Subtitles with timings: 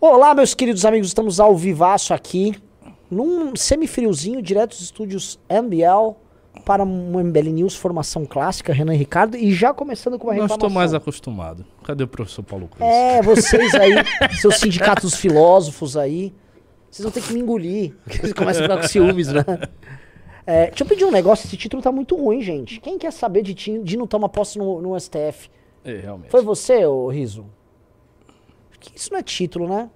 [0.00, 2.54] Olá, meus queridos amigos, estamos ao vivaço aqui,
[3.10, 6.14] num semifriozinho, direto dos estúdios MBL,
[6.64, 10.42] para um MBL News Formação Clássica, Renan e Ricardo, e já começando com uma Não
[10.42, 10.56] reclamação.
[10.56, 11.64] estou mais acostumado.
[11.84, 12.84] Cadê o professor Paulo Cruz?
[12.88, 13.92] É, vocês aí,
[14.40, 16.32] seus sindicatos filósofos aí,
[16.90, 19.44] vocês vão ter que me engolir, porque vocês começam a ficar com ciúmes, né?
[20.46, 22.80] É, deixa eu pedir um negócio, esse título tá muito ruim, gente.
[22.80, 25.48] Quem quer saber de, ti- de não tomar posse no, no STF?
[25.84, 26.30] É, realmente.
[26.30, 27.46] Foi você, ô Riso?
[28.92, 29.90] Que Isso não é título, né?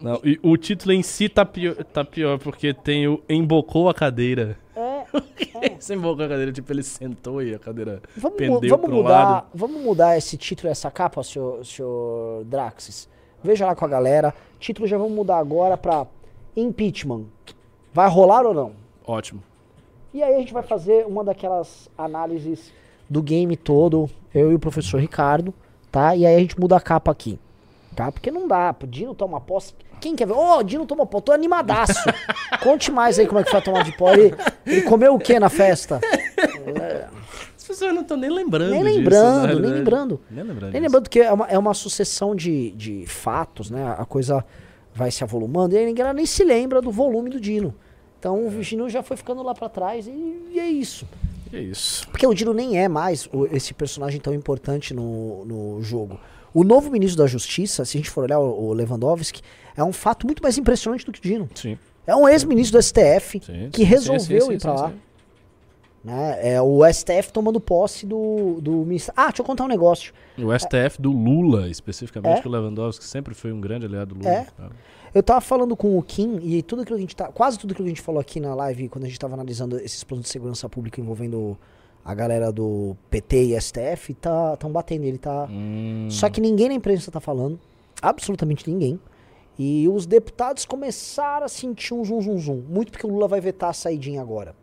[0.00, 3.94] Não, e o título em si tá pior, tá pior porque tem o embocou a
[3.94, 4.58] cadeira.
[5.62, 5.76] É.
[5.78, 9.24] Esse embocou a cadeira, tipo, ele sentou e a cadeira Vamos, pendeu vamos pro mudar,
[9.24, 9.46] lado.
[9.54, 13.08] vamos mudar esse título e essa capa, senhor, senhor Draxis.
[13.42, 14.34] Veja lá com a galera.
[14.58, 16.06] Título já vamos mudar agora pra
[16.56, 17.26] impeachment.
[17.92, 18.72] Vai rolar ou não?
[19.06, 19.42] Ótimo.
[20.12, 22.72] E aí a gente vai fazer uma daquelas análises
[23.08, 25.54] do game todo, eu e o professor Ricardo,
[25.92, 26.16] tá?
[26.16, 27.38] E aí a gente muda a capa aqui,
[27.94, 28.10] tá?
[28.12, 29.72] Porque não dá, o Dino toma posse.
[30.00, 30.34] Quem quer ver?
[30.34, 31.98] Ô, Dino toma posse, tô animadaço.
[32.62, 34.20] Conte mais aí como é que foi a tomada de posse.
[34.20, 34.34] Ele,
[34.66, 36.00] ele comeu o que na festa?
[37.56, 39.78] As pessoas não estão nem lembrando Nem disso, lembrando, na nem realidade.
[39.78, 40.20] lembrando.
[40.30, 40.72] Nem lembrando.
[40.72, 40.82] Nem disso.
[40.82, 43.94] lembrando que é uma, é uma sucessão de, de fatos, né?
[43.98, 44.44] A coisa
[44.94, 47.74] vai se avolumando e aí ninguém nem se lembra do volume do Dino.
[48.18, 50.10] Então o Dino já foi ficando lá pra trás e,
[50.52, 51.06] e é isso.
[51.52, 52.06] É isso.
[52.08, 56.18] Porque o Dino nem é mais o- esse personagem tão importante no, no jogo.
[56.54, 59.42] O novo ministro da Justiça, se a gente for olhar o, Lewandowski,
[59.76, 61.50] é um fato muito mais impressionante do que o Dino.
[61.52, 61.76] Sim.
[62.06, 64.92] É um ex-ministro do STF sim, que resolveu sim, ir pra sim, lá.
[66.04, 66.54] Né?
[66.54, 69.12] É o STF tomando posse do, do ministro.
[69.16, 70.12] Ah, deixa eu contar um negócio.
[70.38, 72.42] O STF do Lula, especificamente, É.
[72.42, 74.30] que o Lewandowski sempre foi um grande aliado do Lula.
[74.30, 74.46] É.
[75.14, 77.28] Eu tava falando com o Kim e tudo aquilo que a gente tá.
[77.28, 79.78] Quase tudo aquilo que a gente falou aqui na live, quando a gente tava analisando
[79.78, 81.56] esses planos de segurança pública envolvendo
[82.04, 85.48] a galera do PT e STF, tá tão batendo ele, tá.
[85.50, 87.58] Hum, Só que ninguém na imprensa tá falando.
[88.02, 89.00] Absolutamente ninguém.
[89.58, 92.62] E os deputados começaram a sentir um zum zum zum.
[92.68, 94.54] Muito porque o Lula vai vetar a saidinha agora.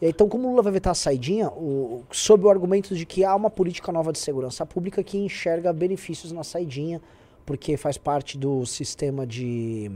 [0.00, 3.06] E aí, então, como o Lula vai vetar a saidinha, o, sob o argumento de
[3.06, 7.00] que há uma política nova de segurança pública que enxerga benefícios na saidinha,
[7.46, 9.90] porque faz parte do sistema de,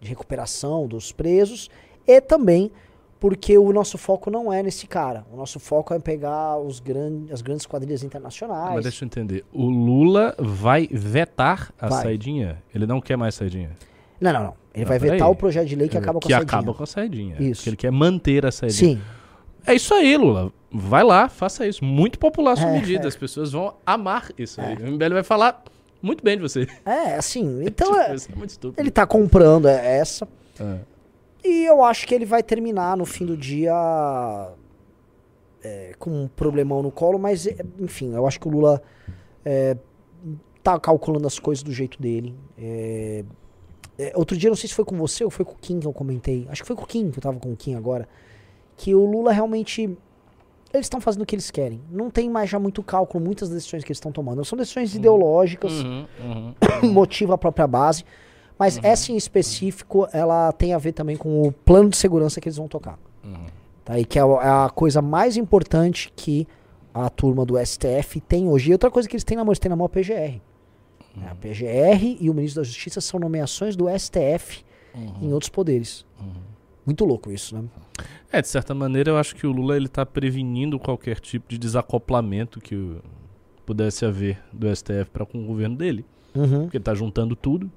[0.00, 1.70] de recuperação dos presos,
[2.06, 2.70] e também
[3.24, 5.24] porque o nosso foco não é nesse cara.
[5.32, 8.74] O nosso foco é pegar os gran, as grandes quadrilhas internacionais.
[8.74, 9.42] Mas deixa eu entender.
[9.50, 12.02] O Lula vai vetar a Vai.
[12.02, 12.62] saidinha?
[12.74, 13.70] Ele não quer mais saidinha?
[14.20, 14.54] Não, não, não.
[14.74, 15.12] Ele Não, vai peraí.
[15.16, 16.58] vetar o projeto de lei que acaba com que a saidinha.
[16.58, 17.36] acaba com a saidinha.
[17.40, 17.62] Isso.
[17.62, 18.96] Que ele quer manter a saidinha.
[18.96, 19.02] Sim.
[19.66, 20.52] É isso aí, Lula.
[20.70, 21.82] Vai lá, faça isso.
[21.82, 23.04] Muito popular sua É, medida.
[23.04, 23.08] é.
[23.08, 24.74] As pessoas vão amar isso aí.
[24.76, 25.64] O MBL vai falar
[26.02, 26.68] muito bem de você.
[26.84, 28.82] É, assim, então é, Isso é muito estúpido.
[28.82, 30.28] ele tá comprando é, essa.
[30.60, 30.76] É.
[31.44, 33.74] E eu acho que ele vai terminar no fim do dia
[35.62, 38.82] é, com um problemão no colo, mas é, enfim, eu acho que o Lula
[39.44, 39.76] é,
[40.62, 42.34] tá calculando as coisas do jeito dele.
[42.56, 43.24] É,
[43.98, 45.86] é, outro dia, não sei se foi com você ou foi com o Kim que
[45.86, 46.46] eu comentei.
[46.50, 48.08] Acho que foi com o Kim, que eu tava com o Kim agora.
[48.76, 49.82] Que o Lula realmente.
[50.72, 51.80] Eles estão fazendo o que eles querem.
[51.88, 54.44] Não tem mais já muito cálculo, muitas decisões que eles estão tomando.
[54.44, 55.72] São decisões ideológicas.
[55.72, 56.06] Uhum,
[56.82, 56.92] uhum.
[56.92, 58.04] motiva a própria base.
[58.58, 62.48] Mas essa em específico, ela tem a ver também com o plano de segurança que
[62.48, 62.98] eles vão tocar.
[63.24, 63.46] Uhum.
[63.84, 63.98] Tá?
[63.98, 66.46] E que é a- é a coisa mais importante que
[66.92, 68.70] a turma do STF tem hoje.
[68.70, 70.40] E outra coisa que eles têm na mão, eles têm na mão a PGR.
[71.16, 71.28] Uhum.
[71.28, 74.64] A PGR e o ministro da Justiça são nomeações do STF
[75.20, 76.06] em outros poderes.
[76.86, 77.64] Muito louco isso, né?
[78.30, 81.56] É, de certa maneira, eu acho que o Lula ele tá prevenindo qualquer tipo de
[81.58, 82.96] desacoplamento que
[83.66, 86.04] pudesse haver do STF para com o governo dele.
[86.34, 86.62] Uhum.
[86.62, 87.70] Porque ele tá juntando tudo.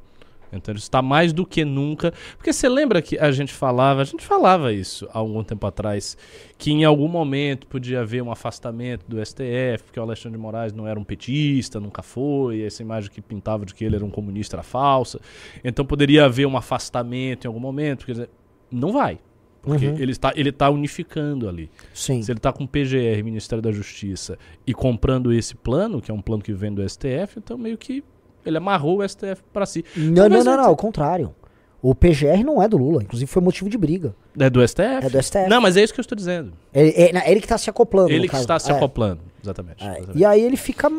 [0.52, 2.14] Então ele está mais do que nunca.
[2.36, 6.18] Porque você lembra que a gente falava, a gente falava isso há algum tempo atrás,
[6.58, 10.74] que em algum momento podia haver um afastamento do STF, porque o Alexandre de Moraes
[10.74, 14.10] não era um petista, nunca foi, essa imagem que pintava de que ele era um
[14.10, 15.20] comunista era falsa.
[15.64, 18.06] Então poderia haver um afastamento em algum momento.
[18.06, 18.30] Quer dizer,
[18.72, 19.20] não vai.
[19.62, 19.98] Porque Uhum.
[19.98, 21.70] ele, está, ele está unificando ali.
[21.94, 22.22] Sim.
[22.22, 26.14] Se ele está com o PGR, Ministério da Justiça, e comprando esse plano, que é
[26.14, 28.02] um plano que vem do STF, então meio que
[28.48, 29.84] ele amarrou o STF para si.
[29.96, 31.36] Não, não, Talvez não, ele- não, ao contrário.
[31.80, 34.16] O PGR não é do Lula, inclusive foi motivo de briga.
[34.40, 35.06] É do STF?
[35.06, 35.48] É do STF.
[35.48, 36.54] Não, mas é isso que eu estou dizendo.
[36.74, 38.10] Ele, é, não, ele que tá se acoplando.
[38.12, 38.42] Ele que caso.
[38.44, 38.76] está se É.
[38.76, 39.22] acoplando.
[39.44, 39.84] Exatamente.
[39.84, 40.18] É, exatamente.
[40.18, 40.90] e aí ele fica.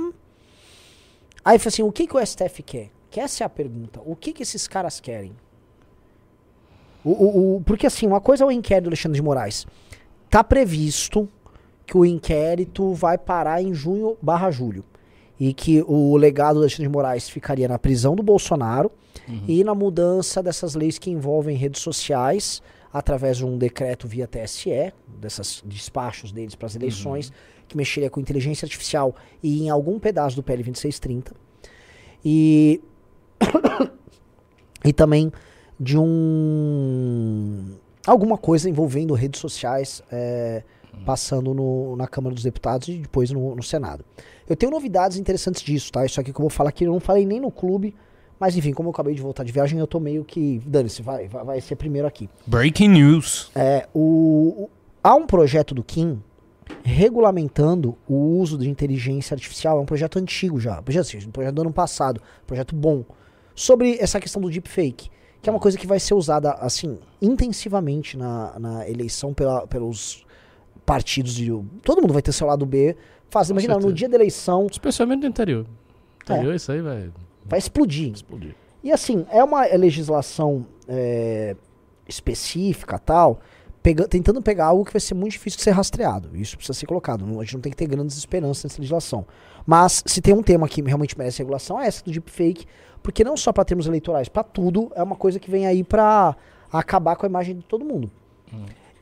[1.44, 2.90] Aí fala assim: o que, que o STF quer?
[3.10, 4.00] Que essa é a pergunta.
[4.06, 5.32] O que, que esses caras querem?
[7.04, 9.66] O, o- o- porque assim, uma coisa é o inquérito do Alexandre de Moraes.
[10.30, 11.28] Tá previsto
[11.86, 14.84] que o inquérito vai parar em junho barra julho.
[15.38, 18.90] E que o legado do Alexandre de Moraes ficaria na prisão do Bolsonaro
[19.46, 22.62] e na mudança dessas leis que envolvem redes sociais
[22.92, 27.32] através de um decreto via TSE, desses despachos deles para as eleições,
[27.66, 31.32] que mexeria com inteligência artificial e em algum pedaço do PL 2630.
[32.24, 32.80] E
[34.84, 35.30] e também
[35.78, 37.76] de um
[38.06, 40.62] alguma coisa envolvendo redes sociais é,
[41.04, 44.04] passando no- na Câmara dos Deputados e depois no, no Senado.
[44.48, 46.04] Eu tenho novidades interessantes disso, tá?
[46.06, 47.94] Isso aqui que eu vou falar aqui, eu não falei nem no clube,
[48.40, 50.60] mas enfim, como eu acabei de voltar de viagem, eu tô meio que.
[50.66, 52.28] Dane-se, vai, vai, vai ser primeiro aqui.
[52.46, 53.50] Breaking news.
[53.54, 54.70] É, o, o-
[55.02, 56.22] há um projeto do Kim
[56.84, 59.78] regulamentando o uso de inteligência artificial.
[59.78, 60.80] É um projeto antigo já.
[60.82, 62.20] Projeto, assim, um projeto do ano passado.
[62.46, 63.04] Projeto bom.
[63.54, 65.10] Sobre essa questão do deepfake.
[65.40, 70.24] Que é uma coisa que vai ser usada, assim, intensivamente na, na eleição pela- pelos
[70.88, 71.50] partidos de.
[71.82, 72.96] Todo mundo vai ter seu lado B.
[73.30, 73.94] Faz, imagina, no certeza.
[73.96, 75.66] dia da eleição, Especialmente no interior.
[76.28, 76.32] É.
[76.32, 77.10] Interior, isso aí vai
[77.44, 78.12] vai explodir.
[78.12, 78.54] explodir.
[78.82, 81.54] E assim, é uma legislação é,
[82.06, 83.40] específica tal,
[83.82, 86.34] pega- tentando pegar algo que vai ser muito difícil de ser rastreado.
[86.36, 87.26] Isso precisa ser colocado.
[87.26, 89.26] Não- A gente não tem que ter grandes esperanças nessa legislação.
[89.66, 92.64] Mas se tem um tema que realmente merece regulação, é essa do deepfake,
[93.02, 96.34] porque não só para termos eleitorais, para tudo, é uma coisa que vem aí para
[96.72, 98.10] acabar com a imagem de todo mundo.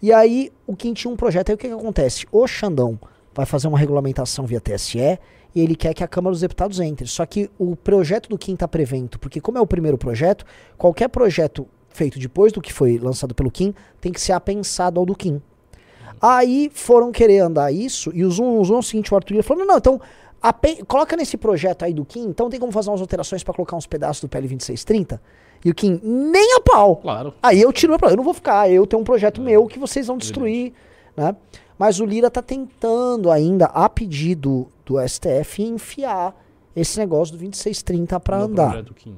[0.03, 2.27] E aí, o Kim tinha um projeto, aí o que, que acontece?
[2.31, 2.99] O Xandão
[3.35, 7.07] vai fazer uma regulamentação via TSE e ele quer que a Câmara dos Deputados entre.
[7.07, 10.45] Só que o projeto do Kim está prevento, porque como é o primeiro projeto,
[10.77, 15.07] qualquer projeto feito depois do que foi lançado pelo Kim tem que ser apensado ao
[15.07, 15.41] do Kim.
[16.21, 19.33] Aí foram querer andar isso e os um, os um é o seguinte, o Arthur
[19.33, 20.01] Lira falou, não, não, então
[20.87, 23.87] coloca nesse projeto aí do Kim, então tem como fazer umas alterações para colocar uns
[23.87, 25.21] pedaços do PL 2630?
[25.65, 26.97] E o Kim, nem a pau.
[26.97, 27.35] Claro.
[27.43, 28.15] Aí eu tiro meu problema.
[28.15, 30.73] Eu não vou ficar, eu tenho um projeto meu que vocês vão destruir,
[31.17, 31.35] né?
[31.79, 36.35] Mas o Lira tá tentando ainda, a pedido do STF, enfiar
[36.75, 38.71] esse negócio do 2630 para andar.
[38.71, 39.17] projeto Kim.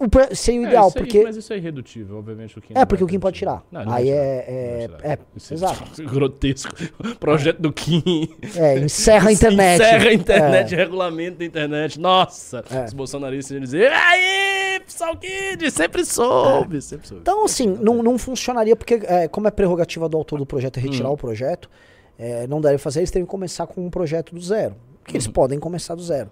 [0.00, 0.06] O
[0.36, 1.22] seria o É, ideal, aí- porque...
[1.24, 2.56] Mas isso é irredutível, obviamente.
[2.56, 3.64] O Kim É, porque o Kim pode tirar.
[3.70, 4.16] Não, Aí tirar.
[4.16, 5.04] é- é- tirar.
[5.12, 5.82] é, Isso exato.
[6.06, 6.72] Grotesco.
[7.18, 8.28] Projeto do Kim.
[8.56, 9.82] É, encerra a internet.
[9.82, 10.76] Encerra a internet, É.
[10.76, 11.98] regulamento da internet.
[11.98, 12.64] Nossa!
[12.70, 12.84] É.
[12.84, 17.22] Os bolsonaristas iam dizer, aí, pessoal Kid, sempre soube, sempre soube.
[17.22, 20.82] Então, assim, não, não funcionaria, porque é, como é prerrogativa do autor do projeto Hum.
[20.82, 21.68] retirar o projeto,
[22.16, 24.76] é, não deve fazer, eles teriam que começar com um projeto do zero.
[25.04, 25.16] Que Uhum.
[25.16, 26.30] eles podem começar do zero.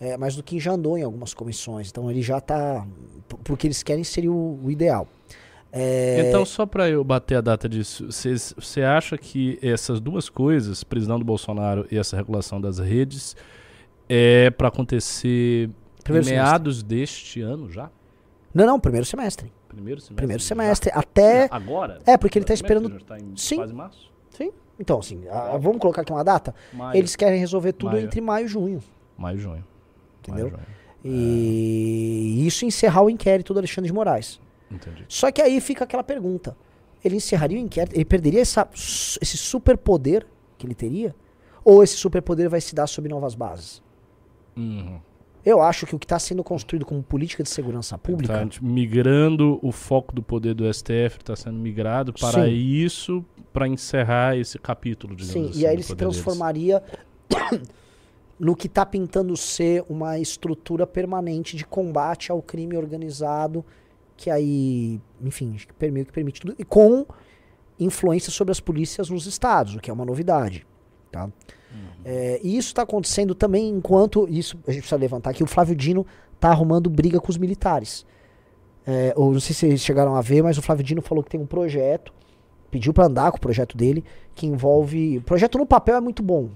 [0.00, 1.88] É, mas do que já andou em algumas comissões.
[1.90, 2.86] Então ele já tá.
[3.28, 5.08] p- Porque eles querem seria o, o ideal.
[5.72, 10.82] É, Então, só pra eu bater a data disso, você acha que essas duas coisas,
[10.84, 13.34] prisão do Bolsonaro e essa regulação das redes,
[14.08, 15.68] é pra acontecer
[16.04, 17.90] Primeiro em meados deste ano já?
[18.54, 19.52] Não, não, primeiro semestre.
[19.68, 20.14] Primeiro semestre?
[20.16, 20.48] Primeiro já?
[20.48, 20.90] semestre.
[20.94, 21.48] Até.
[21.50, 21.98] Agora?
[22.06, 23.56] É, porque ele tá que esperando- tá em Sim.
[23.56, 24.10] quase março?
[24.30, 24.50] Sim.
[24.78, 26.54] Então, assim, a- vamos colocar aqui uma data?
[26.72, 26.96] Maio.
[26.96, 28.04] Eles querem resolver tudo Maio.
[28.04, 28.82] entre maio e junho.
[29.18, 29.64] Maio e junho.
[30.28, 30.52] Entendeu?
[31.04, 32.36] E.
[32.38, 34.40] E isso encerrar o inquérito do Alexandre de Moraes.
[34.70, 35.04] Entendi.
[35.08, 36.56] Só que aí fica aquela pergunta:
[37.04, 37.94] ele encerraria o inquérito?
[37.94, 40.26] Ele perderia essa, esse superpoder
[40.58, 41.14] que ele teria?
[41.64, 43.82] Ou esse superpoder vai se dar sob novas bases?
[44.56, 45.00] Uhum.
[45.44, 48.34] Eu acho que o que está sendo construído como política de segurança pública.
[48.34, 52.50] Tá migrando o foco do poder do STF, está sendo migrado para Sim.
[52.50, 55.60] isso, para encerrar esse capítulo, digamos Sim, assim.
[55.60, 56.82] e aí ele se transformaria
[58.38, 63.64] no que está pintando ser uma estrutura permanente de combate ao crime organizado,
[64.16, 67.06] que aí, enfim, que permite, que permite tudo, e com
[67.78, 70.66] influência sobre as polícias nos estados, o que é uma novidade.
[71.10, 71.30] Tá?
[72.04, 75.74] É, e isso está acontecendo também enquanto, isso a gente precisa levantar aqui, o Flávio
[75.74, 78.06] Dino está arrumando briga com os militares.
[78.86, 81.30] É, ou não sei se vocês chegaram a ver, mas o Flávio Dino falou que
[81.30, 82.14] tem um projeto,
[82.70, 85.18] pediu para andar com o projeto dele, que envolve.
[85.18, 86.50] O projeto no papel é muito bom,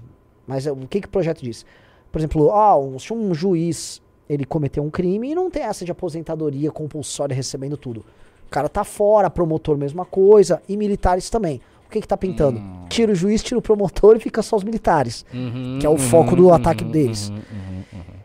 [0.51, 1.65] mas é, o que, que o projeto diz?
[2.11, 5.85] Por exemplo, ah, um, se um juiz ele cometeu um crime e não tem essa
[5.85, 7.99] de aposentadoria compulsória recebendo tudo.
[8.47, 11.61] O cara tá fora, promotor, mesma coisa, e militares também.
[11.87, 12.59] O que que tá pintando?
[12.59, 12.85] Hum.
[12.89, 15.25] Tira o juiz, tira o promotor e fica só os militares.
[15.33, 17.29] Uhum, que é o foco do ataque deles.
[17.29, 18.21] uhum, uhum, uhum.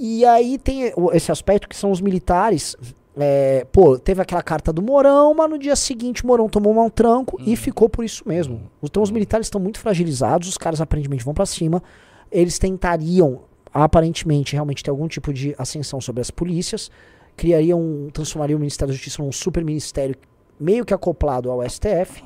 [0.00, 2.76] E aí tem esse aspecto que são os militares.
[3.18, 6.88] É, pô, teve aquela carta do Morão, mas no dia seguinte o Morão tomou um
[6.90, 8.60] tranco e ficou por isso mesmo.
[8.82, 11.82] Então os militares estão muito fragilizados, os caras aparentemente vão pra cima.
[12.30, 13.40] Eles tentariam,
[13.72, 16.90] aparentemente, realmente ter algum tipo de ascensão sobre as polícias,
[17.36, 20.14] criariam, transformariam o Ministério da Justiça num super ministério
[20.58, 22.22] meio que acoplado ao STF.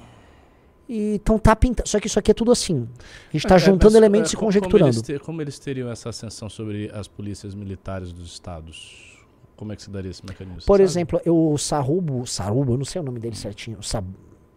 [0.89, 1.89] E então tá pintando.
[1.89, 2.87] Só que isso aqui é tudo assim.
[3.31, 4.79] A gente tá É, juntando mas, elementos é, e co- conjecturando.
[4.79, 9.12] Como eles, te- como eles teriam essa ascensão sobre as polícias militares dos estados?
[9.63, 10.63] Como é que se daria esse mecanismo?
[10.67, 13.81] Por exemplo, eu, o Sarubo, Sarubo, eu não sei o nome dele certinho.
[13.81, 14.05] Sab,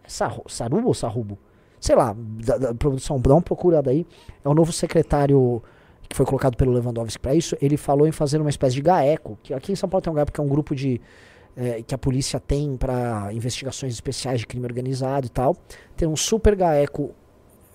[0.07, 1.37] Sarru- Sarubo ou Sarrubo?
[1.79, 4.03] Sei lá, da, da produção, dá uma procurada aí.
[4.43, 5.61] É o novo secretário
[6.09, 7.55] que foi colocado pelo Lewandowski para isso.
[7.61, 10.15] Ele falou em fazer uma espécie de GAECO, que aqui em São Paulo tem um
[10.15, 10.99] GAECO que é um grupo de
[11.55, 15.55] eh, que a polícia tem para investigações especiais de crime organizado e tal.
[15.95, 17.11] Tem um super GAECO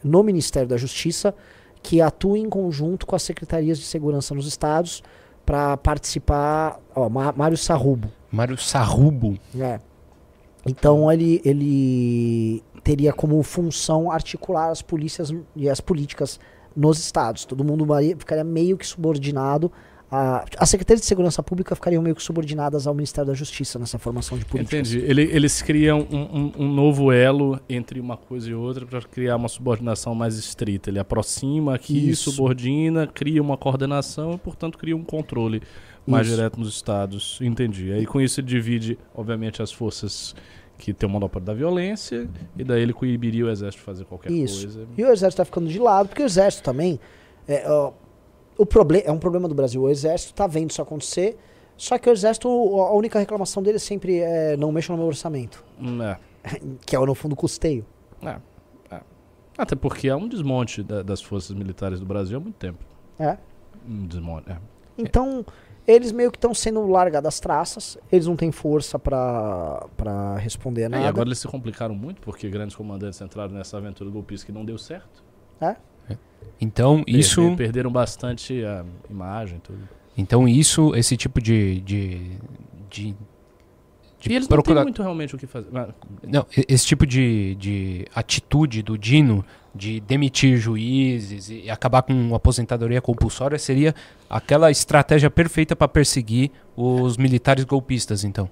[0.02, 1.32] no Ministério da Justiça
[1.80, 5.00] que atua em conjunto com as secretarias de segurança nos estados
[5.50, 6.78] pra participar.
[6.94, 8.08] Ó, Mário Sarrubo.
[8.30, 9.36] Mário Sarrubo.
[9.58, 9.80] É.
[10.64, 16.38] Então ele, ele teria como função articular as polícias e as políticas
[16.76, 17.44] nos estados.
[17.44, 17.84] Todo mundo
[18.16, 19.72] ficaria meio que subordinado.
[20.12, 23.96] A, as secretarias de segurança pública ficariam meio que subordinadas ao Ministério da Justiça nessa
[23.96, 24.90] formação de políticas.
[24.92, 25.06] Entendi.
[25.08, 29.36] Ele- eles criam um, um- um novo elo entre uma coisa e outra para criar
[29.36, 30.90] uma subordinação mais estrita.
[30.90, 32.32] Ele aproxima aqui, Isso.
[32.32, 35.62] subordina, cria uma coordenação e, portanto, cria um controle
[36.04, 36.34] mais Isso.
[36.36, 37.38] direto nos estados.
[37.40, 37.92] Entendi.
[37.92, 40.34] Aí com isso ele divide, obviamente, as forças
[40.76, 44.32] que tem o monopólio da violência e daí ele coibiria o exército de fazer qualquer
[44.32, 44.62] Isso.
[44.64, 44.88] coisa.
[44.98, 46.98] E o exército tá ficando de lado, porque o exército também.
[47.46, 47.92] É, ó,
[48.62, 49.82] o problema é um problema do Brasil.
[49.82, 51.36] O exército tá vendo isso acontecer.
[51.76, 55.64] Só que o exército, a única reclamação dele sempre é não mexa no meu orçamento.
[55.80, 56.18] Hum, É.
[56.86, 57.84] Que é no fundo custeio.
[58.22, 58.36] É,
[58.94, 59.00] é.
[59.58, 62.78] Até porque há um desmonte da- das forças militares do Brasil há muito tempo.
[63.18, 63.36] É.
[63.88, 64.50] Um desmonte.
[64.50, 64.56] É.
[64.98, 65.44] Então,
[65.86, 67.96] eles meio que estão sendo largados das traças.
[68.12, 71.04] Eles não têm força pra responder a É, nada.
[71.04, 74.64] e agora eles se complicaram muito porque grandes comandantes entraram nessa aventura golpista que não
[74.64, 75.22] deu certo.
[76.60, 77.40] Então, isso.
[77.40, 79.78] Perder- perderam bastante a imagem e tudo.
[80.16, 81.80] Então, isso, esse tipo de.
[81.80, 82.20] de,
[82.90, 83.14] de,
[84.18, 85.68] de e eles procura- não têm muito realmente o que fazer.
[85.72, 85.88] Mas-
[86.26, 89.44] Não, esse tipo de, de atitude do Dino
[89.74, 93.94] de demitir juízes e acabar com aposentadoria compulsória seria
[94.28, 98.50] aquela estratégia perfeita para perseguir os militares golpistas, então.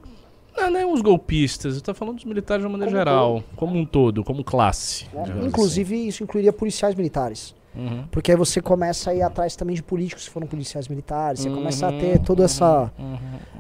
[0.56, 3.44] Não, não é os golpistas, eu tô falando dos militares de uma maneira Como geral,
[3.56, 5.06] como um todo, como classe.
[5.24, 7.54] digamos Inclusive, isso incluiria policiais militares.
[7.78, 8.06] Uhum.
[8.10, 11.40] Porque aí você começa a ir atrás também de políticos que foram policiais militares.
[11.40, 12.92] Você começa a Uhum, ter toda essa.
[12.98, 13.06] uhum,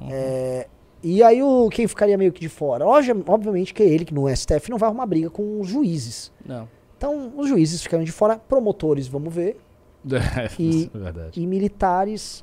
[0.00, 0.08] uhum.
[0.10, 0.66] é,
[1.02, 2.84] e aí o quem ficaria meio que de fora?
[2.84, 6.32] Obvi- Obviamente que ele, que no STF, não vai arrumar briga com os juízes.
[6.44, 6.68] Não.
[6.96, 9.60] Então, os juízes ficariam de fora, promotores, vamos ver,
[10.10, 12.42] É, E- é e militares,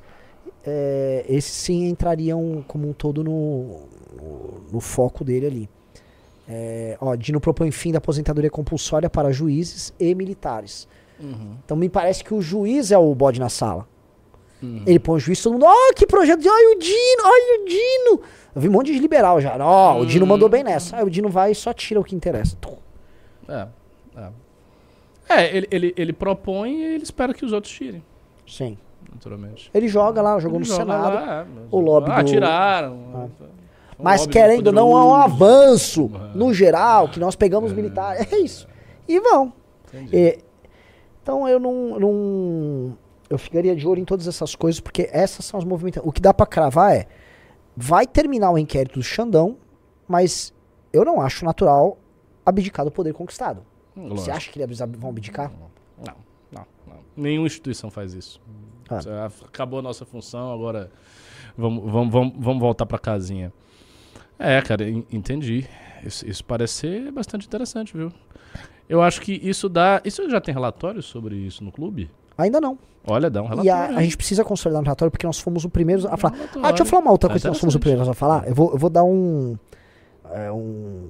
[0.64, 3.82] é, esses sim entrariam como um todo no,
[4.16, 5.68] no, no foco dele ali.
[6.48, 10.86] É, ó, Dino propõe fim da aposentadoria compulsória para juízes e militares.
[11.18, 13.86] Uhum, Então me parece que o juiz é o bode na sala.
[14.62, 14.82] uhum.
[14.86, 17.64] Ele põe o juiz, todo mundo, ó, que projeto, de- olha o Dino, olha o
[17.66, 18.20] Dino.
[18.54, 20.28] Eu vi um monte de liberal já, ó, o Dino Hum.
[20.28, 20.96] mandou bem nessa.
[20.96, 22.56] Aí o Dino vai e só tira o que interessa.
[23.48, 23.66] É,
[24.16, 24.28] é.
[25.28, 28.02] É, ele, ele, ele propõe e ele espera que os outros tirem,
[28.46, 28.78] Sim.
[29.12, 29.70] naturalmente.
[29.74, 31.14] Ele joga lá, jogou Ele no joga Senado.
[31.14, 32.98] lá, mas- o lobby ah, do- tiraram.
[33.14, 33.44] Ah.
[33.98, 36.30] Mas querendo ou não, há um avanço Ah.
[36.34, 38.30] no geral, que nós pegamos os militares.
[38.32, 38.68] É isso.
[39.08, 39.52] E vão.
[39.92, 40.16] Entendi.
[40.16, 40.38] E-
[41.26, 42.98] então eu não, não.
[43.28, 46.08] Eu ficaria de olho em todas essas coisas, porque essas são as movimentações.
[46.08, 47.08] O que dá pra cravar é.
[47.76, 49.56] Vai terminar o inquérito do Xandão,
[50.06, 50.54] mas
[50.92, 51.98] eu não acho natural
[52.44, 53.62] abdicar do poder conquistado.
[53.96, 54.30] Você Lógico.
[54.30, 55.50] acha que eles vão abdicar?
[55.98, 56.14] Não,
[56.52, 56.96] não, não.
[57.16, 58.40] Nenhuma instituição faz isso.
[58.88, 59.00] Ah.
[59.26, 60.90] Ah, Acabou a nossa função, agora
[61.58, 63.52] vamos, vamos, vamos, vamos voltar pra casinha.
[64.38, 65.66] É, cara, en- entendi.
[66.04, 68.12] Isso, isso parece ser bastante interessante, viu?
[68.88, 70.00] Eu acho que isso dá.
[70.04, 72.10] Isso já tem relatório sobre isso no clube?
[72.38, 72.78] Ainda não.
[73.08, 73.72] Olha, dá um E relatório.
[73.72, 74.04] a, a aí.
[74.04, 76.34] gente precisa consolidar no relatório porque nós fomos os primeiros a falar.
[76.34, 76.64] relatório.
[76.66, 78.46] Ah, deixa eu falar uma outra coisa que nós fomos os primeiros a falar.
[78.48, 79.56] Eu vou, eu vou dar um.
[80.32, 81.08] é, um.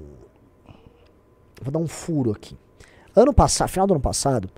[1.63, 2.57] Vou dar um furo aqui.
[3.15, 4.51] Ano passado, final do ano passado,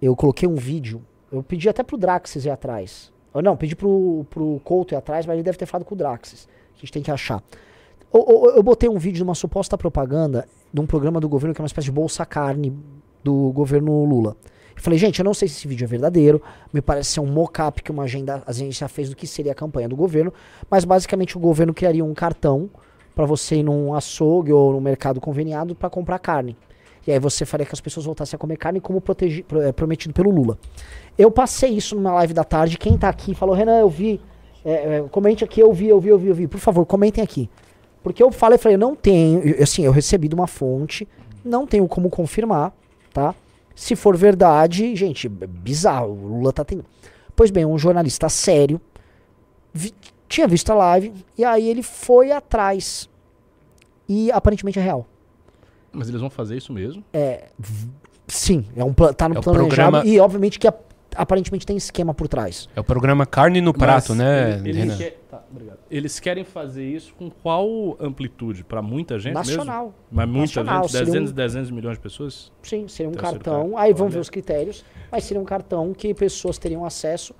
[0.00, 1.02] eu coloquei um vídeo.
[1.30, 3.12] Eu pedi até pro Draxis ir atrás.
[3.34, 5.98] Ou não, pedi pro, pro Couto ir atrás, mas ele deve ter falado com o
[5.98, 6.48] Draxis.
[6.74, 7.42] A gente tem que achar.
[8.12, 11.54] Eu, eu, eu botei um vídeo de uma suposta propaganda de um programa do governo
[11.54, 12.72] que é uma espécie de bolsa carne
[13.22, 14.36] do governo Lula.
[14.76, 16.40] Eu falei, gente, eu não sei se esse vídeo é verdadeiro.
[16.72, 19.88] Me parece ser um mock-up que uma agenda, agência fez do que seria a campanha
[19.88, 20.32] do governo.
[20.70, 22.68] Mas basicamente o governo criaria um cartão
[23.14, 26.56] para você ir num açougue ou num mercado conveniado para comprar carne.
[27.06, 29.72] E aí você faria que as pessoas voltassem a comer carne como protegi- pro- eh,
[29.72, 30.58] prometido pelo Lula.
[31.16, 32.76] Eu passei isso numa live da tarde.
[32.76, 34.20] Quem tá aqui falou, Renan, eu vi.
[34.64, 36.46] eh, eh, comente aqui, eu vi, eu vi, eu vi, eu vi.
[36.48, 37.48] Por favor, comentem aqui.
[38.06, 39.60] Porque eu falei, falei, eu não tenho.
[39.60, 41.08] Assim, eu recebi de uma fonte,
[41.44, 42.72] não tenho como confirmar,
[43.12, 43.34] tá?
[43.74, 46.12] Se for verdade, gente, é bizarro.
[46.12, 46.84] O Lula tá tendo.
[47.34, 48.80] Pois bem, um jornalista sério
[49.74, 49.92] vi-
[50.28, 53.10] tinha visto a live e aí ele foi atrás.
[54.08, 55.04] E aparentemente é real.
[55.92, 57.02] Mas eles vão fazer isso mesmo?
[58.28, 60.74] Sim, é um tá no É planejado programa- e obviamente que a-
[61.16, 62.68] aparentemente tem esquema por trás.
[62.76, 64.96] É o programa Carne no Prato, Mas né, ele- eles, Renan?
[64.96, 65.78] quer- tá, obrigado.
[65.90, 68.64] Eles querem fazer isso com qual amplitude?
[68.64, 69.56] Pra muita gente mesmo?
[69.56, 69.94] Nacional.
[70.10, 71.04] Mas muita Nacional, gente?
[71.04, 72.52] Dezenas um- e dezenas de milhões de pessoas?
[72.62, 73.38] Sim, seria um cartão.
[73.62, 73.78] cartão.
[73.78, 77.34] Aí vamos ver os critérios, mas seria um cartão que pessoas teriam acesso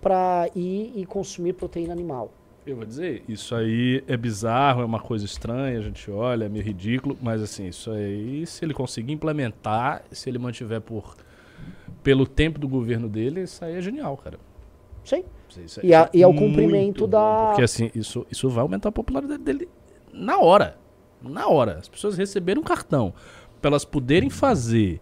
[0.00, 2.32] para ir e consumir proteína animal.
[2.64, 6.48] Eu vou dizer, isso aí é bizarro, é uma coisa estranha, a gente olha, é
[6.48, 11.16] meio ridículo, mas assim, isso aí, se ele conseguir implementar, se ele mantiver por
[12.02, 14.38] pelo tempo do governo dele, isso aí é genial, cara.
[15.04, 15.24] Sim.
[15.64, 18.62] Isso E a- e é o muito cumprimento bom, da- Porque assim, isso, isso vai
[18.62, 19.68] aumentar a popularidade dele
[20.12, 20.76] na hora.
[21.22, 21.78] Na hora.
[21.78, 23.12] As pessoas receberem um cartão
[23.60, 24.98] para elas poderem fazer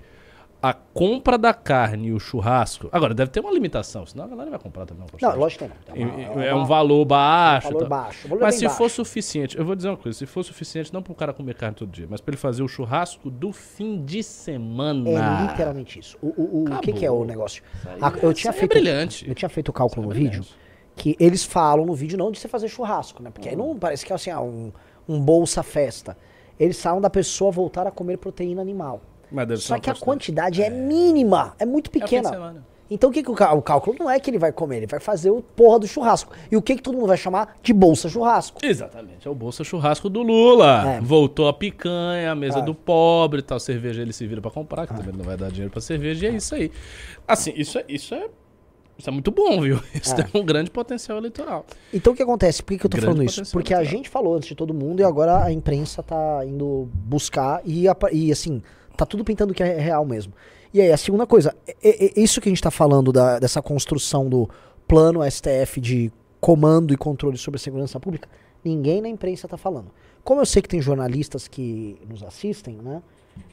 [0.62, 2.88] a compra da carne e o churrasco.
[2.93, 5.05] Agora, deve ter uma limitação, senão a galera vai comprar também.
[5.05, 5.97] um Não, lógico que não.
[5.97, 7.69] E- uma- É um valor baixo.
[7.69, 7.88] valor tal.
[7.88, 8.29] baixo.
[8.29, 8.76] Valor é Mas se baixo.
[8.76, 11.55] for suficiente, eu vou dizer uma coisa, se for suficiente não para o cara comer
[11.55, 15.09] carne todo dia, mas para ele fazer o churrasco do fim de semana.
[15.09, 16.19] É literalmente isso.
[16.21, 17.62] O, o, o, que, que é o negócio?
[18.00, 19.29] A- eu, tinha Isso aí é feito, brilhante.
[19.29, 20.57] eu tinha feito o cálculo no é vídeo brilhante.
[20.97, 23.31] que eles falam no vídeo não de você fazer churrasco, né?
[23.31, 24.71] Porque aí não parece que é assim, ah, um,
[25.09, 26.19] um bolsa festa.
[26.59, 29.00] Eles falam da pessoa voltar a comer proteína animal.
[29.31, 30.59] Mas Só que a quantidade.
[30.59, 32.29] quantidade é mínima, é muito É pequena.
[32.29, 32.71] semana.
[32.93, 34.99] Então o que, que o, o cálculo não é que ele vai comer, ele vai
[34.99, 36.33] fazer o porra do churrasco.
[36.51, 38.59] E o que, que todo mundo vai chamar de bolsa churrasco?
[38.65, 40.95] Exatamente, é o Bolsa Churrasco do Lula.
[40.97, 41.01] É.
[41.01, 42.63] Voltou a picanha, a mesa É.
[42.63, 43.61] do pobre e tal.
[43.61, 46.31] Cerveja ele se vira pra comprar, que também não vai dar dinheiro pra cerveja, e
[46.31, 46.73] é isso aí.
[47.29, 48.27] Assim, isso é, isso é,
[48.99, 49.79] isso é muito bom, viu?
[49.95, 50.25] Isso É.
[50.25, 51.65] tem um grande potencial eleitoral.
[51.95, 52.61] Então o que acontece?
[52.61, 53.53] Por que, que eu tô Grande falando isso?
[53.53, 53.99] Porque a eleitoral.
[53.99, 58.33] gente falou antes de todo mundo e agora a imprensa tá indo buscar e, e,
[58.33, 58.61] assim,
[59.00, 60.33] tá tudo pintando que é real mesmo.
[60.73, 63.38] E aí, a segunda coisa, é- é- é isso que a gente tá falando da-
[63.38, 64.49] dessa construção do
[64.87, 68.28] plano STF de comando e controle sobre a segurança pública,
[68.64, 69.90] ninguém na imprensa tá falando.
[70.23, 73.02] Como eu sei que tem jornalistas que nos assistem, né?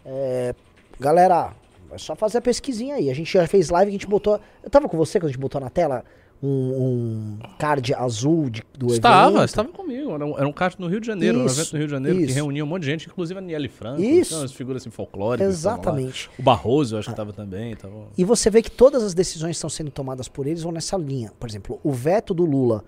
[0.05, 0.53] é,
[0.99, 1.53] galera,
[1.91, 3.09] é só fazer a pesquisinha aí.
[3.09, 4.39] A gente já fez live que a gente botou.
[4.63, 6.03] Eu tava com você quando a gente botou na tela
[6.41, 9.43] um, um card azul de, do Estava, evento.
[9.45, 10.11] estava comigo.
[10.11, 11.91] Era um, era um caixa no Rio de Janeiro, um Isso, evento no Rio de
[11.93, 12.35] Janeiro que isso.
[12.35, 14.29] reunia um monte de gente, inclusive a Niele Franco, Isso.
[14.29, 15.47] tinha umas figuras assim, folclóricas.
[15.47, 15.53] que.
[15.53, 16.29] Exatamente.
[16.37, 17.75] O Barroso, eu acho que estava também.
[17.75, 17.93] Tava...
[18.17, 20.95] E você vê que todas as decisões que estão sendo tomadas por eles vão nessa
[20.97, 21.31] linha.
[21.39, 22.83] Por exemplo, o veto do Lula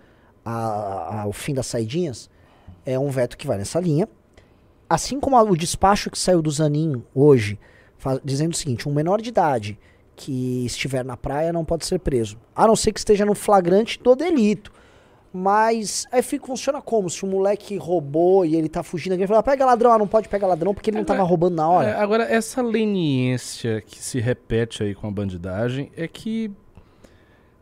[0.46, 2.30] a- ao fim das saidinhas
[2.86, 4.08] é um veto que vai nessa linha.
[4.90, 7.60] Assim como a- o despacho que saiu do Zanin hoje,
[8.24, 9.78] dizendo o seguinte: um menor de idade
[10.20, 13.98] que estiver na praia não pode ser preso, a não ser que esteja no flagrante
[14.02, 14.72] do delito.
[15.32, 17.08] Mas aí fica, funciona como?
[17.10, 20.28] Se o moleque roubou e ele tá fugindo, ele fala, pega ladrão, ah, não pode
[20.28, 21.90] pegar ladrão porque ele não Agora- tava roubando na hora.
[21.90, 26.52] É, agora, essa leniência que se repete aí com a bandidagem é que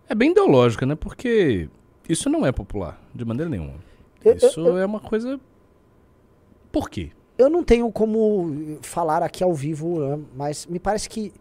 [0.07, 0.95] é bem ideológica, né?
[0.95, 1.67] Porque
[2.07, 3.73] isso não é popular, de maneira nenhuma.
[4.23, 5.37] Eu- eu- Isso é uma coisa.
[6.71, 7.11] Por quê?
[7.37, 11.31] Eu não tenho como falar aqui ao vivo, né, mas me parece que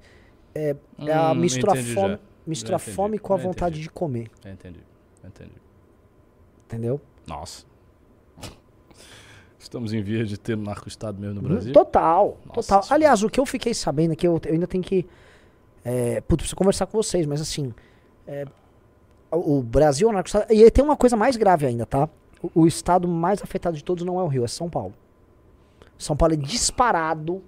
[0.57, 2.19] é, é a Hum, mistura fome, já.
[2.47, 3.83] mistura entendi, fome com a vontade entendi.
[3.85, 4.81] de comer, entendi.
[5.25, 5.53] Entendi.
[6.67, 7.01] entendeu?
[7.27, 7.65] Nossa.
[9.59, 11.73] Estamos em vias de ter um narco-estado mesmo no Brasil?
[11.73, 12.83] Total, Nossa total.
[12.85, 12.95] Senhora.
[12.95, 15.05] Aliás, o que eu fiquei sabendo é que eu, eu ainda tenho que.
[15.85, 17.73] É, putz, preciso conversar com vocês, mas assim.
[18.27, 18.45] é,
[19.33, 20.53] o o Brasil é um narco-estado.
[20.53, 22.09] E tem uma coisa mais grave ainda, tá?
[22.41, 24.95] O, o estado mais afetado de todos não é o Rio, é São Paulo.
[25.99, 27.43] São Paulo é disparado.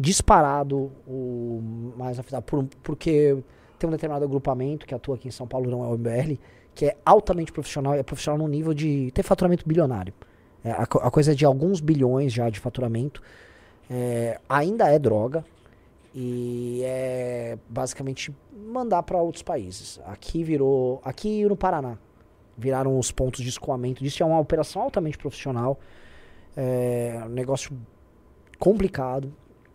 [0.00, 2.42] Disparado o mais afetado.
[2.44, 3.36] Por, porque
[3.78, 6.38] tem um determinado agrupamento que atua aqui em São Paulo, não é o MBL,
[6.74, 10.14] que é altamente profissional, é profissional no nível de ter faturamento bilionário.
[10.64, 13.22] É, a, a coisa é de alguns bilhões já de faturamento.
[13.90, 15.44] É, ainda é droga
[16.14, 20.00] e é basicamente mandar para outros países.
[20.06, 21.98] Aqui virou, aqui no Paraná,
[22.56, 24.22] viraram os pontos de escoamento disso.
[24.22, 25.78] É uma operação altamente profissional,
[26.56, 27.76] é um negócio
[28.58, 29.32] complicado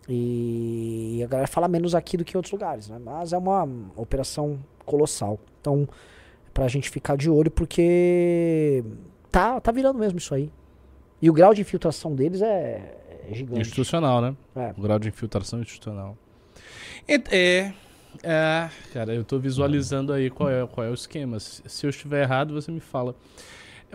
[0.07, 2.99] e a galera fala menos aqui do que em outros lugares, né?
[3.03, 5.39] Mas é uma operação colossal.
[5.59, 5.87] Então,
[6.53, 8.83] pra gente ficar de olho porque
[9.31, 10.51] tá tá virando mesmo isso aí.
[11.21, 12.97] E o grau de infiltração deles é,
[13.29, 13.61] é gigante.
[13.61, 14.35] Institucional, né?
[14.55, 14.73] É.
[14.77, 16.17] O grau de infiltração institucional.
[17.07, 17.73] É, é,
[18.23, 21.39] é, cara, eu tô visualizando aí qual é, qual é o esquema.
[21.39, 23.15] Se, eu estiver errado, você me fala.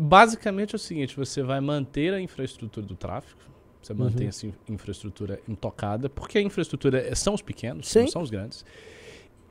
[0.00, 3.40] Basicamente é o seguinte: você vai manter a infraestrutura do tráfego,
[3.82, 4.28] você mantém Uhum.
[4.28, 8.00] essa in- infraestrutura intocada, porque a infraestrutura é- são os pequenos, Sim.
[8.00, 8.64] não são os grandes.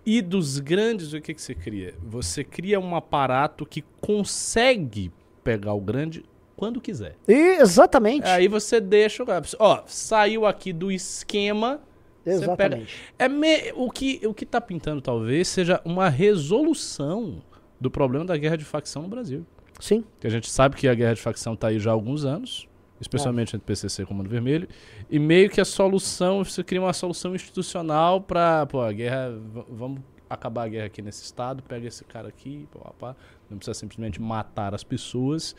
[0.05, 1.93] E dos grandes, o que, que você cria?
[2.03, 5.11] Você cria um aparato que consegue
[5.43, 6.23] pegar o grande
[6.55, 7.15] quando quiser.
[7.27, 8.25] E, exatamente.
[8.27, 9.27] Aí você deixa o.
[9.59, 11.79] Ó, saiu aqui do esquema.
[12.25, 12.95] exatamente.
[13.17, 17.41] É me- o, que, o que tá pintando talvez seja uma resolução
[17.79, 19.45] do problema da guerra de facção no Brasil.
[19.79, 20.03] Sim.
[20.19, 22.67] Que a gente sabe que a guerra de facção tá aí já há alguns anos,
[22.99, 24.67] especialmente entre PCC e Comando Vermelho,
[25.09, 29.33] e meio que a solução, você cria uma solução institucional pra, pô, a guerra,
[29.69, 33.15] vamos acabar a guerra aqui nesse estado, pega esse cara aqui, pô, pá,
[33.49, 35.55] não precisa simplesmente matar as pessoas.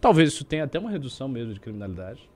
[0.00, 2.30] Talvez isso tenha até uma redução mesmo de criminalidade,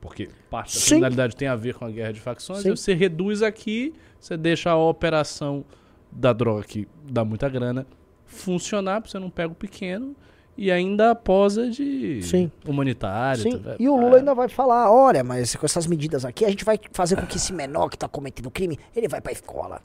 [0.00, 0.86] porque parte da Sim.
[0.86, 2.70] criminalidade tem a ver com a guerra de facções, Sim.
[2.70, 5.64] você reduz aqui, você deixa a operação
[6.10, 7.86] da droga que dá muita grana
[8.26, 10.14] funcionar, porque você não pega o pequeno
[10.56, 12.50] e ainda posa de Sim.
[12.66, 13.42] humanitário.
[13.42, 13.58] Sim.
[13.58, 14.00] tá- E o é.
[14.00, 17.26] Lula ainda vai falar, olha, mas com essas medidas aqui, a gente vai fazer com
[17.26, 19.80] que esse menor que tá cometendo crime, ele vai pra escola.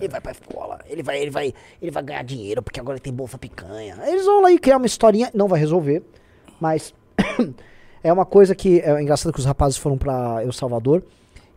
[0.00, 3.02] Ele vai pra escola, ele vai, ele vai, ele vai ganhar dinheiro porque agora ele
[3.02, 3.98] tem bolsa picanha.
[4.06, 6.02] Eles vão lá e criar uma historinha, não vai resolver,
[6.58, 6.94] mas
[8.02, 11.02] é uma coisa que é engraçado que os rapazes foram pra El Salvador.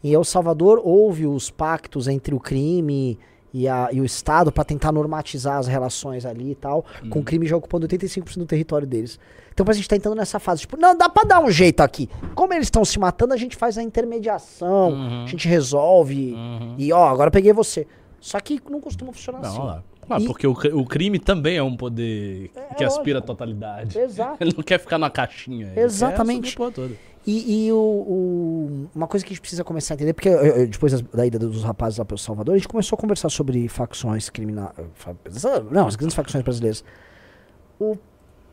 [0.04, 3.17] Em El Salvador houve os pactos entre o crime
[3.57, 7.23] e, a- e o Estado pra tentar normatizar as relações ali e tal, com o
[7.23, 9.17] crime já ocupando 85% do território deles.
[9.53, 12.09] Então a gente tá entrando nessa fase, tipo, não, dá pra dar um jeito aqui.
[12.35, 15.23] Como eles estão se matando, a gente faz a intermediação, Uhum.
[15.23, 16.35] a gente resolve.
[16.77, 17.87] E ó, agora eu peguei você.
[18.19, 19.59] Só que não costuma funcionar Não, assim.
[19.59, 19.83] lá.
[20.09, 23.97] Ah, E- porque o, o crime também é um poder que é aspira à totalidade.
[23.97, 24.37] Exato.
[24.41, 25.67] Ele não quer ficar na caixinha.
[25.75, 26.49] ele Exatamente.
[26.49, 26.93] quer a porra toda.
[27.27, 30.33] E, e o, o- uma coisa que a gente precisa começar a entender, porque eu-
[30.43, 32.99] eu- depois das- da ida dos rapazes lá para o Salvador, a gente começou a
[32.99, 34.71] conversar sobre facções criminais.
[35.71, 36.83] Não, as grandes facções brasileiras.
[37.79, 37.97] O,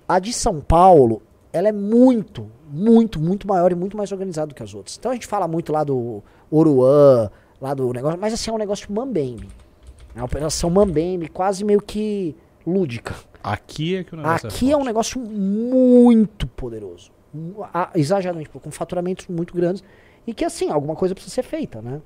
[0.09, 1.21] a de São Paulo,
[1.53, 4.97] ela é muito, muito, muito maior e muito mais organizada do que as outras.
[4.97, 7.31] Então a gente fala muito lá do Oruan,
[7.61, 9.49] lá do negócio, mas assim, é um negócio mambembe.
[10.15, 12.35] É uma operação mambembe, quase meio que
[12.67, 13.15] lúdica.
[13.43, 17.11] Aqui é que o negócio Aqui é, é um negócio muito poderoso.
[17.73, 19.83] A- Exageradamente, com faturamentos muito grandes.
[20.27, 22.01] E que, assim, alguma coisa precisa ser feita, né?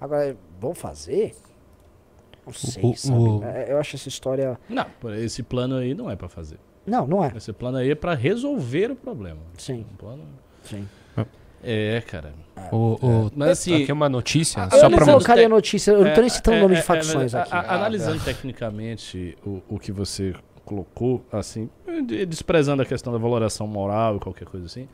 [0.00, 1.34] Agora, vão fazer?
[2.46, 3.18] Não sei, o- sabe?
[3.18, 4.58] o- É, Eu acho essa história.
[4.68, 4.86] Não,
[5.16, 6.58] esse plano aí não é pra fazer.
[6.86, 7.32] Não, não é.
[7.36, 9.40] Esse plano aí é pra resolver o problema.
[9.58, 10.22] Sim, Um plano...
[10.62, 10.86] sim.
[11.64, 12.32] É, cara.
[12.70, 12.76] O,
[13.26, 15.48] o- Mas assim- aqui é uma notícia, Ah, só eu pra não pra mostrar- colocaria
[15.48, 17.52] notícia, eu não tô nem citando o nome de facções é, aqui.
[17.52, 20.32] a- a- analisando tecnicamente o, o que você
[20.66, 21.70] colocou, assim,
[22.04, 24.86] de- desprezando a questão da valoração moral e qualquer coisa assim,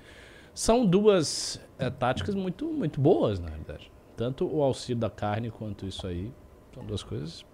[0.54, 3.90] são duas é, táticas muito, muito boas, na realidade.
[4.16, 6.30] Tanto o auxílio da carne quanto isso aí
[6.74, 7.44] são duas coisas,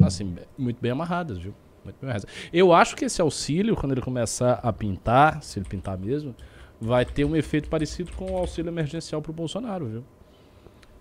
[0.00, 1.52] assim, muito bem amarradas, viu?
[1.84, 2.30] Muito bem amarradas.
[2.52, 6.34] Eu acho que esse auxílio, quando ele começar a pintar, se ele pintar mesmo,
[6.80, 10.04] vai ter um efeito parecido com o auxílio emergencial pro Bolsonaro, viu?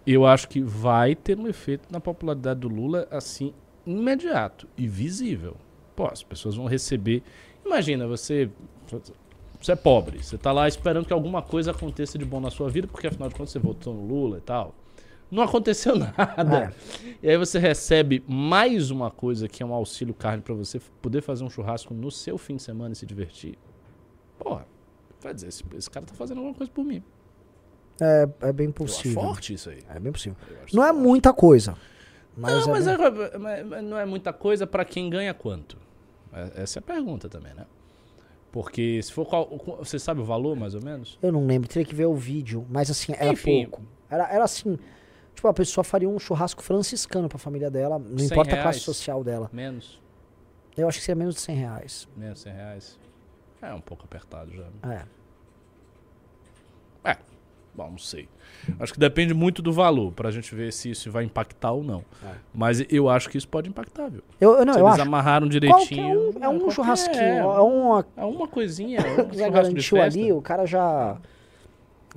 [0.06, 3.54] Eu acho que vai ter um efeito na popularidade do Lula, assim,
[3.86, 5.56] imediato e visível.
[6.02, 7.22] Pô, as pessoas vão receber.
[7.64, 8.50] Imagina, você.
[9.62, 12.68] Você é pobre, você tá lá esperando que alguma coisa aconteça de bom na sua
[12.68, 14.74] vida, porque afinal de contas você votou no Lula e tal.
[15.30, 16.74] Não aconteceu nada.
[17.22, 21.22] E aí você recebe mais uma coisa que é um auxílio carne pra você poder
[21.22, 23.56] fazer um churrasco no seu fim de semana e se divertir.
[24.40, 24.66] Porra,
[25.22, 27.04] vai dizer, esse, esse cara tá fazendo alguma coisa por mim.
[28.02, 29.22] É, é bem possível.
[29.22, 29.84] forte isso aí.
[29.88, 30.36] É bem possível.
[30.74, 31.00] Não é forte.
[31.04, 31.78] muita coisa.
[32.36, 35.36] Mas não, é mas, bem- é- mas- mas não é muita coisa pra quem ganha
[35.36, 35.78] quanto?
[36.34, 37.66] É- Essa é a pergunta também, né?
[38.52, 39.48] Porque se for qual,
[39.80, 41.18] você sabe o valor mais ou menos?
[41.22, 43.66] Eu não lembro, teria que ver o vídeo, mas assim, era Enfim.
[43.68, 43.84] pouco.
[44.10, 44.78] Era, era assim,
[45.34, 48.80] tipo, a pessoa faria um churrasco franciscano pra família dela, não 100 importa a classe
[48.80, 48.82] reais.
[48.84, 49.50] social dela.
[49.54, 50.02] Menos,
[50.76, 52.08] Eu acho que seria menos de 100 reais.
[52.16, 53.00] menos 100 reais.
[53.62, 54.66] É um pouco apertado já.
[54.92, 55.06] É.
[57.74, 58.28] É, bom, não sei.
[58.80, 62.04] Acho que depende muito do valor pra gente ver se isso vai impactar ou não.
[62.24, 62.34] É.
[62.54, 64.22] Mas eu acho que isso pode impactar, viu?
[64.40, 65.08] Eu, eu não, se eu eles acho.
[65.08, 66.20] amarraram Qualquer direitinho.
[66.20, 70.20] um, é um qualquer- churrasquinho, é, é uma é uma coisinha, é um garantiu festa.
[70.20, 71.18] ali, o cara já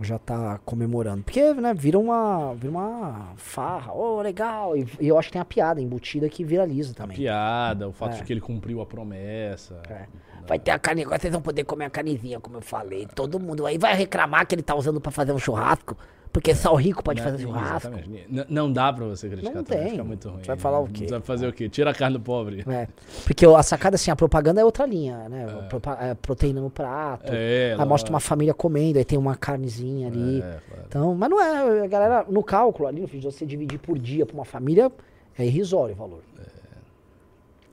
[0.00, 1.22] já tá comemorando.
[1.22, 3.92] Porque, né, vira uma, vira uma farra.
[3.92, 4.76] Ô, legal.
[4.76, 7.16] E, e eu acho que tem a piada embutida que viraliza também.
[7.16, 8.16] Piada, o fato É.
[8.18, 9.80] de que ele cumpriu a promessa.
[9.88, 10.06] É.
[10.46, 13.06] Vai ter a carne, agora vocês vão poder comer a carnezinha, como eu falei.
[13.14, 15.96] Todo mundo aí vai reclamar que ele tá usando pra fazer um churrasco,
[16.34, 17.30] porque só o rico pode Né?
[17.30, 17.88] fazer churrasco.
[17.88, 18.26] Exatamente.
[18.28, 19.90] N- Não dá pra você criticar Não também, tem.
[19.92, 20.40] fica muito ruim.
[20.40, 21.04] Você vai falar o quê?
[21.06, 21.68] Você vai fazer o quê?
[21.68, 22.64] Tira a carne do pobre.
[22.68, 22.88] É.
[23.24, 25.46] Porque a sacada, assim, a propaganda é outra linha, né?
[25.70, 27.30] Propa- é, proteína no prato.
[27.32, 30.38] É, aí mostra uma família comendo, aí tem uma carnezinha ali.
[30.38, 30.84] É, claro.
[30.88, 33.96] Então, mas não é, a galera, no cálculo ali, no fim de você dividir por
[33.98, 34.90] dia pra uma família,
[35.38, 36.20] é irrisório o valor.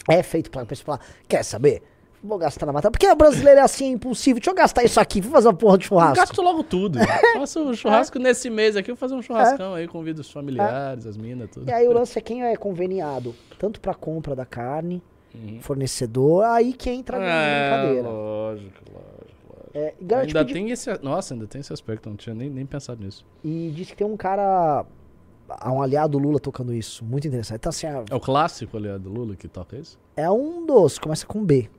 [0.10, 1.84] É, feito pra pessoa falar, quer saber?
[2.24, 2.92] Vou gastar na matéria.
[2.92, 4.40] Porque o brasileiro é assim, é impulsivo.
[4.40, 6.16] Deixa eu gastar isso aqui, vou fazer uma porra de Eu churrasco.
[6.18, 7.00] gasto logo tudo.
[7.34, 11.18] Faço um churrasco nesse mês aqui, vou fazer um churrascão aí, convido os familiares, as
[11.18, 11.68] minas, tudo.
[11.70, 15.02] E aí o lance é quem é conveniado, tanto pra compra da carne,
[15.34, 15.60] Uhum.
[15.62, 18.10] fornecedor, aí que entra É, brincadeira.
[18.10, 19.70] lógico, lógico.
[19.74, 20.90] É, e, galera, Ainda tipo, tem esse.
[21.02, 23.26] Nossa, ainda tem esse aspecto, não tinha nem, nem pensado nisso.
[23.44, 24.86] E diz que tem um cara,
[25.60, 27.58] há um aliado do Lula tocando isso, muito interessante.
[27.60, 29.98] Então assim, é- É o clássico, aliado do Lula, que toca isso?
[30.16, 31.70] é um dos, começa com B.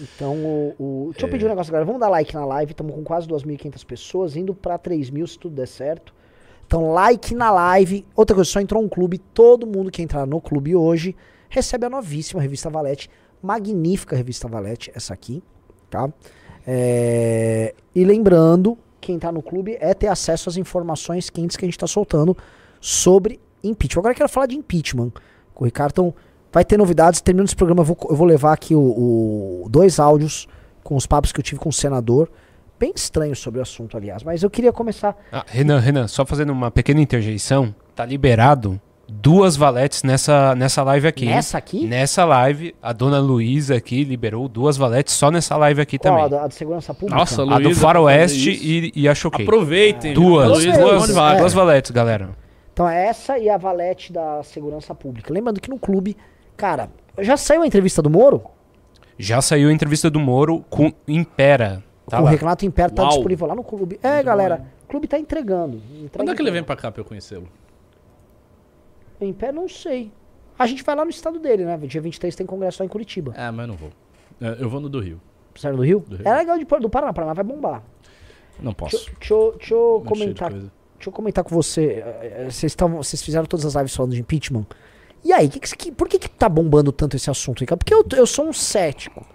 [0.00, 1.86] Então, o, o- deixa eu pedir um negócio, galera.
[1.86, 2.72] Vamos dar like na live.
[2.72, 6.12] Estamos com quase 2.500 pessoas, indo pra 3.000 se tudo der certo.
[6.66, 8.04] Então, like na live.
[8.16, 9.18] Outra coisa, só entrou um clube.
[9.18, 11.14] Todo mundo que entrar no clube hoje
[11.48, 13.08] recebe a novíssima revista Valete.
[13.40, 15.40] Magnífica revista Valete, essa aqui,
[15.88, 16.12] tá?
[16.66, 21.68] É, E lembrando, quem tá no clube é ter acesso às informações quentes que a
[21.68, 22.36] gente tá soltando
[22.80, 24.00] sobre impeachment.
[24.00, 25.10] Agora eu quero falar de impeachment
[25.54, 25.90] com o Ricardo.
[25.92, 26.14] Então,
[26.52, 27.20] vai ter novidades.
[27.20, 30.46] Terminando esse programa, eu vou, eu vou levar aqui o, o- dois áudios
[30.84, 32.30] com os papos que eu tive com o senador.
[32.78, 34.22] Bem estranho sobre o assunto, aliás.
[34.22, 35.16] Mas eu queria começar.
[35.32, 37.74] Ah, Renan, Renan, só fazendo uma pequena interjeição.
[37.94, 41.26] tá liberado duas valetes nessa, nessa live aqui.
[41.26, 41.86] Nessa aqui?
[41.86, 46.16] Nessa live, a dona Luísa aqui liberou duas valetes só nessa live aqui Qual, a
[46.24, 46.30] também.
[46.38, 47.16] da, a de segurança pública?
[47.18, 48.64] Nossa, A do Luísa, Faroeste isso.
[48.64, 49.44] e, e a Choquei.
[49.44, 50.12] Aproveitem.
[50.12, 52.30] Duas, Luísa, duas, mão duas, valetes, galera.
[52.72, 55.32] Então é essa e a valete da segurança pública.
[55.32, 56.16] Lembrando que no clube,
[56.56, 56.90] cara,
[57.20, 58.42] já saiu a entrevista do Moro?
[59.18, 61.82] Já saiu a entrevista do Moro com Impera.
[62.08, 62.30] Tá o lá.
[62.30, 63.98] Renato Império tá disponível lá no clube.
[64.02, 65.78] É, galera, o clube tá entregando.
[65.94, 67.48] Entrega Quando é que ele vem pra cá pra eu conhecê-lo?
[69.20, 70.12] O Império não sei.
[70.58, 71.76] A gente vai lá no estado dele, né?
[71.78, 73.34] Dia 23 tem congresso lá em Curitiba.
[73.36, 73.90] Ah, mas eu não vou.
[74.40, 75.20] É, Eu vou no do Rio.
[75.54, 76.00] Sério, do Rio?
[76.00, 76.28] Do Rio.
[76.28, 77.12] É legal de, do Paraná.
[77.12, 77.82] Paraná vai bombar.
[78.60, 79.10] Não Deixa, posso.
[79.18, 80.72] deixa eu- deixa eu de comentar coisa.
[80.96, 81.84] Deixa eu comentar com você.
[82.04, 84.66] eh, eh, Vocês, tavam- vocês fizeram todas as lives falando de impeachment.
[85.24, 87.78] E aí, que que- que- por que, que tá bombando tanto esse assunto, Ricardo?
[87.80, 89.26] Porque eu, eu sou um cético.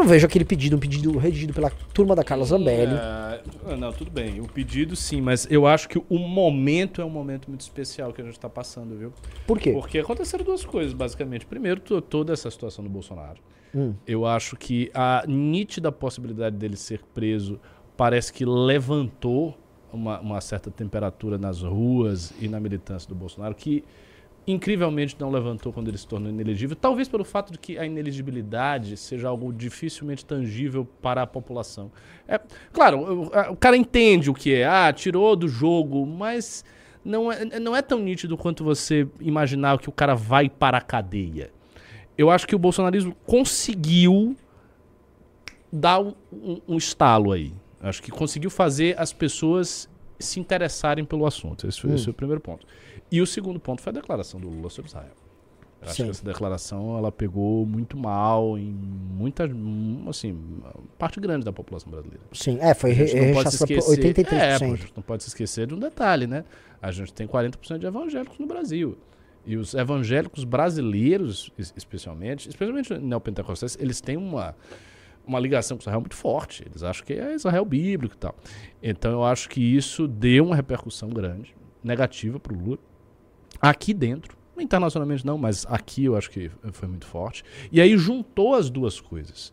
[0.00, 2.94] Não vejo aquele pedido, um pedido redigido pela turma da Carla Zambelli.
[2.94, 3.38] Ah,
[3.78, 4.40] não, tudo bem.
[4.40, 8.22] O pedido sim, mas eu acho que o momento é um momento muito especial que
[8.22, 9.12] a gente está passando, viu?
[9.46, 9.72] Por quê?
[9.72, 11.44] Porque aconteceram duas coisas, basicamente.
[11.44, 13.40] Primeiro, to- toda essa situação do Bolsonaro.
[13.74, 13.92] Hum.
[14.06, 17.60] Eu acho que a nítida possibilidade dele ser preso
[17.94, 19.54] parece que levantou
[19.92, 23.84] uma, uma certa temperatura nas ruas e na militância do Bolsonaro, que
[24.46, 28.96] incrivelmente não levantou quando ele se tornou inelegível, talvez pelo fato de que a inelegibilidade
[28.96, 31.90] seja algo dificilmente tangível para a população.
[32.26, 32.40] É,
[32.72, 36.64] claro, o, o cara entende o que é, ah, tirou do jogo, mas
[37.04, 40.80] não é, não é tão nítido quanto você imaginar que o cara vai para a
[40.80, 41.50] cadeia.
[42.16, 44.36] Eu acho que o bolsonarismo conseguiu
[45.72, 47.52] dar um, um- um estalo aí.
[47.80, 49.88] Acho que conseguiu fazer as pessoas
[50.20, 51.66] se interessarem pelo assunto.
[51.66, 52.66] Esse foi, esse foi o primeiro ponto.
[53.10, 55.10] E o segundo ponto foi a declaração do Lula sobre Israel.
[55.82, 56.04] Eu acho Sim.
[56.04, 60.38] que essa declaração ela pegou muito mal em muita, hum, assim,
[60.98, 62.22] parte grande da população brasileira.
[62.32, 64.32] Sim, é, foi re- por esquecer, 83%.
[64.34, 66.44] é, pô, gente não pode se esquecer de um detalhe, né?
[66.82, 68.98] A gente tem 40% de evangélicos no Brasil.
[69.46, 74.54] E os evangélicos brasileiros, es- especialmente, especialmente neopentecostais, eles têm uma,
[75.30, 76.62] uma ligação com Israel muito forte.
[76.66, 78.34] Eles acham que é Israel bíblico e tal.
[78.82, 82.78] Então eu acho que isso deu uma repercussão grande, negativa para o Lula.
[83.60, 87.42] Aqui dentro, internacionalmente não, mas aqui eu acho que foi muito forte.
[87.70, 89.52] E aí juntou as duas coisas.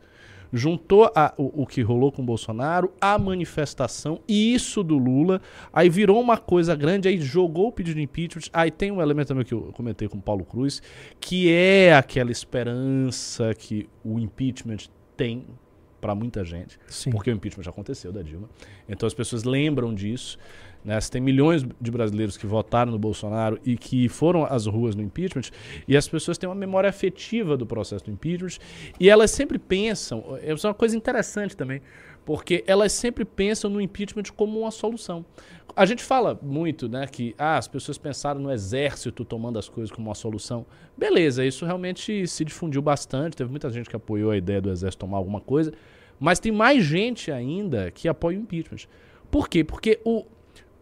[0.53, 5.41] Juntou a- o, o que rolou com o Bolsonaro, a manifestação, e isso do Lula,
[5.73, 8.43] aí virou uma coisa grande, aí jogou o pedido de impeachment.
[8.53, 10.81] Aí tem um elemento também que eu comentei com o Paulo Cruz,
[11.19, 14.87] que é aquela esperança que o impeachment
[15.17, 15.45] tem
[15.99, 16.79] para muita gente.
[16.87, 17.11] Sim.
[17.11, 18.49] Porque o impeachment já aconteceu da Dilma.
[18.87, 20.37] Então as pessoas lembram disso.
[20.83, 20.99] Né?
[20.99, 25.01] Você tem milhões de brasileiros que votaram no Bolsonaro e que foram às ruas no
[25.01, 25.51] impeachment,
[25.87, 28.57] e as pessoas têm uma memória afetiva do processo do impeachment,
[28.99, 31.81] e elas sempre pensam, isso é uma coisa interessante também,
[32.27, 35.25] porque elas sempre pensam no impeachment como uma solução.
[35.73, 39.89] A gente fala muito, né, que ah, as pessoas pensaram no exército tomando as coisas
[39.89, 40.65] como uma solução.
[40.97, 45.05] Beleza, isso realmente se difundiu bastante, teve muita gente que apoiou a ideia do exército
[45.05, 45.71] tomar alguma coisa,
[46.19, 48.89] mas tem mais gente ainda que apoia o impeachment.
[49.31, 49.63] Por quê?
[49.63, 50.25] Porque o,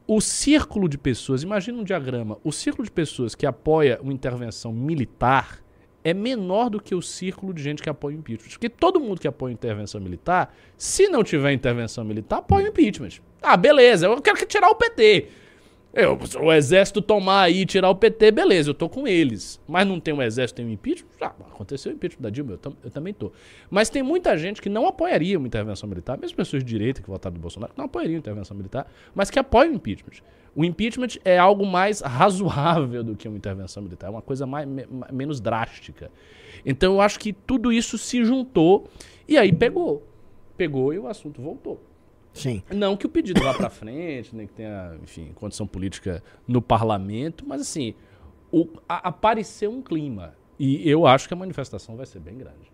[0.08, 4.74] o círculo de pessoas, imagina um diagrama, o círculo de pessoas que apoia uma intervenção
[4.74, 5.64] militar
[6.06, 8.52] é menor do que o círculo de gente que apoia o impeachment.
[8.52, 13.10] Porque todo mundo que apoia intervenção militar, se não tiver intervenção militar, apoia o impeachment.
[13.41, 15.28] Ah, beleza, eu quero que tirar o PT.
[15.98, 19.62] Eu, o exército tomar aí e tirar o PT, beleza, eu tô com eles.
[19.66, 21.08] Mas não tem o exército, tem o impeachment?
[21.18, 23.32] Já aconteceu o impeachment da Dilma, eu, tam- eu também tô.
[23.70, 27.10] Mas tem muita gente que não apoiaria uma intervenção militar, mesmo pessoas de direita que
[27.10, 30.22] votaram no Bolsonaro, que não apoiariam intervenção militar, mas que apoiam o impeachment.
[30.54, 34.68] O impeachment é algo mais razoável do que uma intervenção militar, é uma coisa mais,
[34.68, 36.12] me- menos drástica.
[36.66, 38.90] Então eu acho que tudo isso se juntou
[39.28, 40.06] e aí pegou.
[40.58, 41.82] Pegou e o assunto voltou.
[42.36, 42.62] Sim.
[42.69, 47.45] Não que o pedido vá para frente, nem que tenha, enfim, condição política no parlamento,
[47.48, 47.95] mas assim,
[48.52, 50.36] o- a- apareceu um clima.
[50.60, 52.71] E eu acho que a manifestação vai ser bem grande.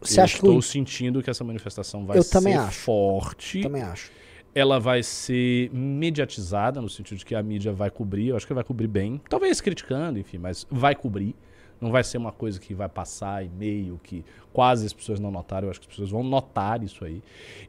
[0.00, 0.62] Você eu acha que estou o...
[0.62, 2.80] sentindo que essa manifestação vai Eu ser também acho.
[2.80, 3.60] forte.
[3.60, 4.10] Também acho.
[4.54, 8.28] Ela vai ser mediatizada, no sentido de que a mídia vai cobrir.
[8.28, 9.20] Eu acho que vai cobrir bem.
[9.28, 11.36] Talvez criticando, enfim, mas vai cobrir.
[11.80, 15.66] Não vai ser uma coisa que vai passar e-mail, que quase as pessoas não notaram.
[15.66, 17.22] Eu acho que as pessoas vão notar isso aí.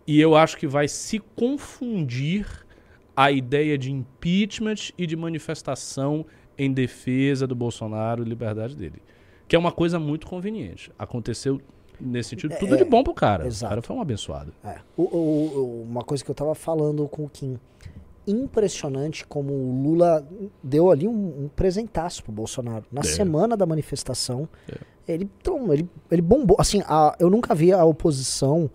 [0.06, 2.45] E eu acho que vai se confundir
[3.15, 6.26] a ideia de impeachment e de manifestação
[6.58, 9.02] em defesa do Bolsonaro e liberdade dele.
[9.47, 10.91] Que é uma coisa muito conveniente.
[10.97, 11.62] Aconteceu
[12.00, 13.45] nesse sentido, tudo de bom pro cara.
[13.45, 13.65] exato.
[13.65, 14.54] O cara foi um abençoado.
[14.63, 14.78] É.
[14.97, 17.60] O- o- o- uma coisa que eu tava falando com o Kim.
[18.28, 20.26] Impressionante como o Lula
[20.64, 22.86] deu ali um, um presentaço pro Bolsonaro.
[22.92, 23.04] Na É.
[23.04, 24.48] semana da manifestação,
[25.08, 26.56] ele, trom- ele, ele bombou.
[26.60, 28.70] Assim, a- eu nunca vi a oposição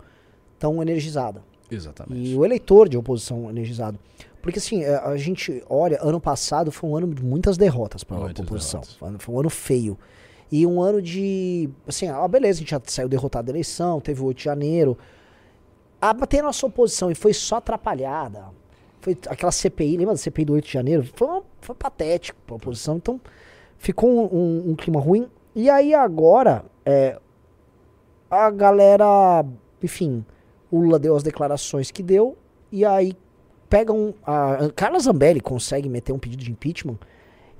[0.59, 1.41] tão energizada.
[1.71, 2.29] Exatamente.
[2.31, 3.97] E o eleitor de oposição energizado.
[4.41, 8.17] Porque assim, a, a gente olha, ano passado foi um ano de muitas derrotas para
[8.17, 8.81] a oposição.
[8.81, 8.95] derrotas.
[8.97, 9.97] Foi um- Foi um ano feio.
[10.49, 11.69] E um ano de.
[11.85, 14.97] Assim, ah, beleza, a gente já saiu derrotado da eleição, teve o 8 de janeiro.
[15.99, 18.45] A bater nossa oposição e foi só atrapalhada.
[19.07, 21.07] Foi aquela CPI, lembra da CPI do 8 de janeiro?
[21.15, 22.97] Foi, uma- foi patético para a oposição.
[22.97, 23.21] Então,
[23.77, 25.27] ficou um, um- um clima ruim.
[25.55, 27.17] E aí agora, é,
[28.29, 29.45] a galera,
[29.81, 30.25] enfim,
[30.69, 32.37] o Lula deu as declarações que deu,
[32.69, 33.13] e aí
[33.69, 34.13] pegam.
[34.25, 36.97] A Carla Zambelli consegue meter um pedido de impeachment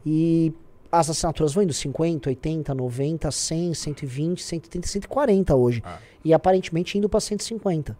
[0.05, 0.51] e
[0.91, 5.81] as assinaturas vão indo 50, 80, 90, 100, 120, 130, 140 hoje.
[5.86, 5.97] Ah.
[6.25, 7.97] E aparentemente indo para 150.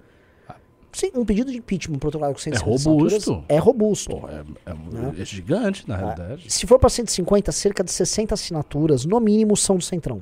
[0.94, 3.16] Sim, um pedido de impeachment protocolado com 150 robusto.
[3.16, 4.18] assinaturas é robusto.
[4.18, 5.14] Pô, é, é Né?
[5.20, 6.52] é gigante, na realidade.
[6.52, 10.22] Se for para 150, cerca de 60 assinaturas, no mínimo, são do Centrão.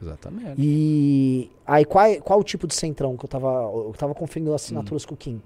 [0.00, 0.54] Exatamente.
[0.58, 4.52] E aí, qual, é- qual o tipo de centrão que eu tava, eu tava conferindo
[4.52, 5.40] assinaturas com o Kim?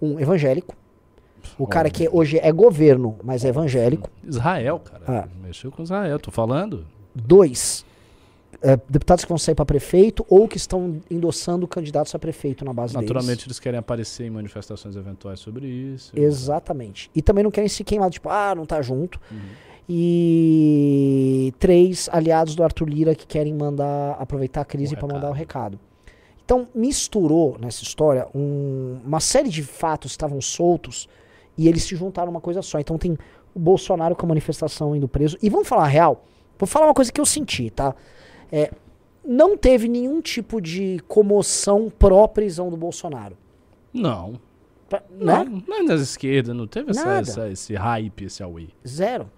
[0.00, 0.74] Um evangélico.
[1.58, 4.10] O cara que hoje é governo, mas é evangélico.
[4.24, 5.04] Israel, cara.
[5.06, 5.28] Ah.
[5.42, 6.84] Mexeu com Israel, tô falando.
[7.14, 7.84] Dois,
[8.62, 12.72] é, deputados que vão sair para prefeito ou que estão endossando candidatos a prefeito na
[12.72, 13.46] base Naturalmente, deles.
[13.46, 16.12] eles querem aparecer em manifestações eventuais sobre isso.
[16.14, 17.10] Exatamente.
[17.14, 19.20] E também não querem se queimar, tipo, ah, não tá junto.
[19.30, 19.38] Uhum.
[19.88, 25.32] E três aliados do Arthur Lira que querem mandar aproveitar a crise para mandar o
[25.32, 25.78] recado.
[26.44, 31.08] Então misturou nessa história um- uma série de fatos que estavam soltos
[31.56, 32.78] e eles se juntaram numa coisa só.
[32.78, 33.16] Então tem
[33.54, 35.36] o Bolsonaro com a manifestação indo preso.
[35.42, 36.24] E vamos falar a real.
[36.58, 37.94] Vou falar uma coisa que eu senti, tá?
[38.52, 38.70] É,
[39.24, 43.36] não teve nenhum tipo de comoção pró-prisão do Bolsonaro.
[43.92, 44.38] Não.
[44.88, 45.62] Pra- Não, né?
[45.66, 48.68] não é nas esquerdas, não teve essa, essa- esse hype, esse away.
[48.86, 49.30] Zero.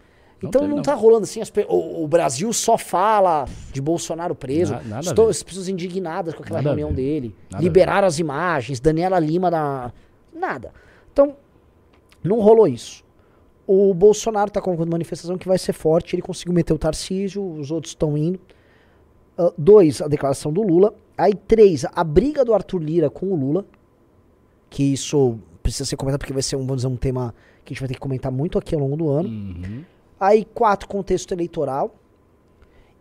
[0.42, 0.82] Não então teve, não, não.
[0.82, 4.74] tá rolando assim, as o, o Brasil só fala de Bolsonaro preso.
[4.74, 7.34] Na- nada Estou, as pessoas indignadas com aquela Nada reunião dele.
[7.50, 9.92] Nada liberaram as imagens, Daniela Lima da.
[10.34, 10.72] Nada.
[11.12, 11.36] Então,
[12.22, 13.04] não rolou isso.
[13.66, 17.70] O Bolsonaro tá convocando manifestação que vai ser forte, ele conseguiu meter o Tarcísio, os
[17.70, 18.40] outros estão indo.
[19.36, 20.94] Ah, dois, a declaração do Lula.
[21.16, 23.64] Aí, três, a briga do Arthur Lira com o Lula.
[24.70, 27.74] Que isso precisa ser comentado porque vai ser um, vamos dizer, um tema que a
[27.74, 29.28] gente vai ter que comentar muito aqui ao longo do ano.
[29.28, 29.84] Uhum.
[30.18, 31.94] Aí, quatro, contexto eleitoral.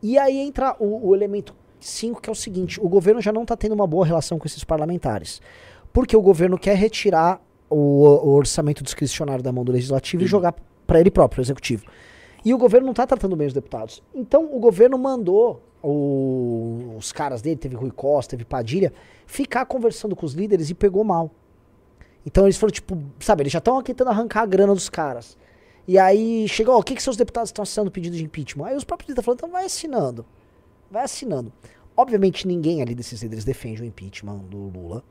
[0.02, 3.43] E aí entra o, o elemento cinco, que é o seguinte: o governo já não
[3.43, 5.41] está tendo uma boa relação com esses parlamentares.
[5.91, 10.32] Porque o governo quer retirar o, o orçamento discricionário da mão do legislativo e Sim.
[10.32, 11.86] jogar para ele próprio, o executivo.
[12.43, 14.04] E o governo não está tratando bem os deputados.
[14.13, 18.93] Então, o governo mandou o- os caras dele, teve Rui Costa, teve Padilha,
[19.28, 21.30] ficar conversando com os líderes e pegou mal.
[22.26, 25.38] Então eles foram tipo, sabe, eles já estão tentando arrancar a grana dos caras.
[25.86, 28.67] E aí chegou, o que, que seus deputados estão assinando pedido de impeachment?
[28.67, 30.26] Aí os próprios líderes falaram, então vai assinando.
[30.89, 31.52] Vai assinando.
[31.96, 35.04] Obviamente ninguém ali desses líderes defende o impeachment do Lula.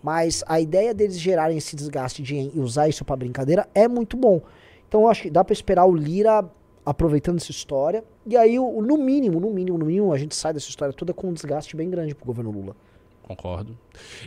[0.00, 4.16] Mas a ideia deles gerarem esse desgaste de e usar isso pra brincadeira é muito
[4.16, 4.40] bom.
[4.86, 6.48] Então eu acho que dá pra esperar o Lira
[6.84, 8.04] aproveitando essa história.
[8.26, 11.28] E aí, no mínimo, no mínimo, no mínimo, a gente sai dessa história toda com
[11.28, 12.76] um desgaste bem grande pro governo Lula.
[13.22, 13.76] Concordo.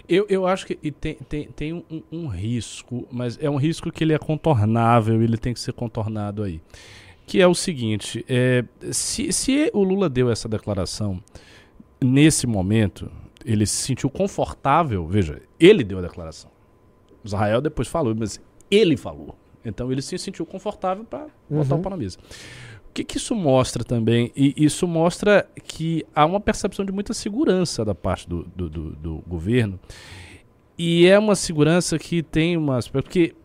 [0.10, 3.92] Eu, eu acho que tem, tem, tem um, um- um risco, mas é um risco
[3.92, 6.60] que ele é contornável, ele tem que ser contornado aí.
[7.28, 11.22] Que é o seguinte: é, se, se o Lula deu essa declaração
[12.02, 13.12] nesse momento,
[13.46, 16.50] ele se sentiu confortável, veja, ele deu a declaração.
[17.24, 18.40] Israel depois falou, mas
[18.72, 19.36] ele falou.
[19.66, 21.80] Então ele se sentiu confortável para botar Uhum.
[21.80, 22.18] o pau na mesa.
[22.90, 24.32] O que, que isso mostra também?
[24.36, 28.92] E isso mostra que há uma percepção de muita segurança da parte do, do, do-
[28.96, 29.80] do governo.
[30.78, 32.88] E é uma segurança que tem umas.
[32.88, 33.36] Porque,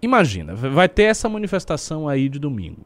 [0.00, 2.82] imagina, vai ter essa manifestação aí de domingo.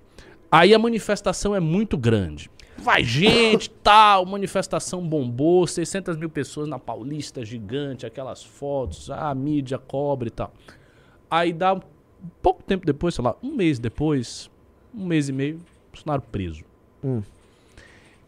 [0.50, 2.50] Aí a manifestação é muito grande.
[2.78, 9.78] Vai gente, tal, manifestação bombou, 600 mil pessoas na Paulista gigante, aquelas fotos, a mídia
[9.78, 10.52] cobre e tal.
[11.30, 11.78] Aí dá
[12.42, 14.50] pouco tempo depois, sei lá, um mês depois,
[14.94, 15.60] um mês e meio,
[15.92, 16.64] Bolsonaro preso.
[17.02, 17.22] Hum.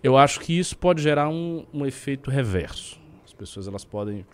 [0.03, 3.01] Eu acho que isso pode gerar um, um efeito reverso.
[3.25, 4.27] As pessoas elas podem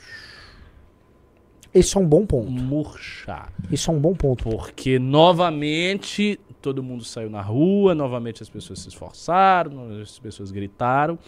[1.73, 2.51] Isso é um bom ponto.
[2.51, 3.53] murchar.
[3.71, 4.43] Isso é um bom ponto.
[4.43, 11.19] Porque novamente todo mundo saiu na rua, novamente as pessoas se esforçaram, as pessoas gritaram.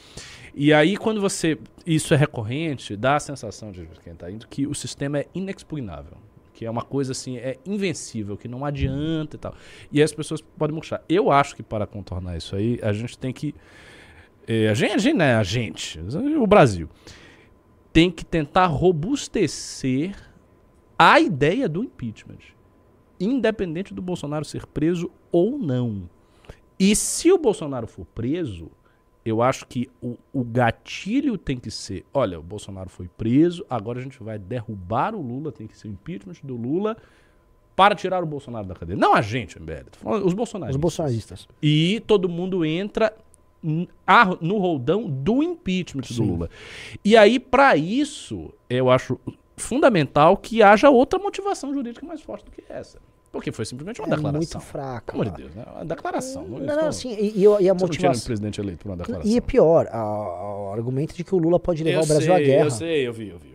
[0.55, 1.59] E aí, quando você.
[1.87, 6.17] Isso é recorrente, dá a sensação de quem está indo que o sistema é inexpugnável.
[6.63, 9.53] Que é uma coisa assim, é invencível, que não adianta e tal.
[9.91, 11.03] E as pessoas podem murchar.
[11.09, 13.53] Eu acho que para contornar isso aí, a gente tem que.
[14.47, 15.35] gente, a gente, né?
[15.35, 15.99] A gente,
[16.39, 16.89] o Brasil,
[17.93, 20.15] tem que tentar robustecer
[20.97, 22.39] a ideia do impeachment
[23.19, 26.09] independente do Bolsonaro ser preso ou não.
[26.79, 28.71] E se o Bolsonaro for preso,
[29.25, 33.99] eu acho que o, o gatilho tem que ser: olha, o Bolsonaro foi preso, agora
[33.99, 36.97] a gente vai derrubar o Lula, tem que ser o impeachment do Lula
[37.77, 38.99] para tirar o Bolsonaro da cadeia.
[38.99, 39.89] Não a gente, MBL,
[40.25, 40.77] os bolsonaristas.
[40.77, 41.49] Os bolsonaristas.
[41.63, 43.15] E todo mundo entra
[44.41, 46.27] no roldão do impeachment do Sim.
[46.27, 46.51] Lula.
[47.05, 49.19] E aí, para isso, eu acho
[49.57, 52.99] fundamental que haja outra motivação jurídica mais forte do que essa.
[53.33, 54.39] Porque foi simplesmente uma É declaração.
[54.39, 55.13] muito fraca.
[55.13, 55.65] Pelo amor de Deus, né?
[55.75, 56.43] Uma declaração.
[56.47, 58.25] Não, isso não, não- assim, e, e, a você motivação.
[58.27, 59.33] presidente eleito por uma declaração.
[59.33, 62.45] E é pior, o argumento de que o Lula pode levar eu o Brasil sei,
[62.45, 62.65] à guerra.
[62.67, 63.49] Eu sei, eu vi, eu vi.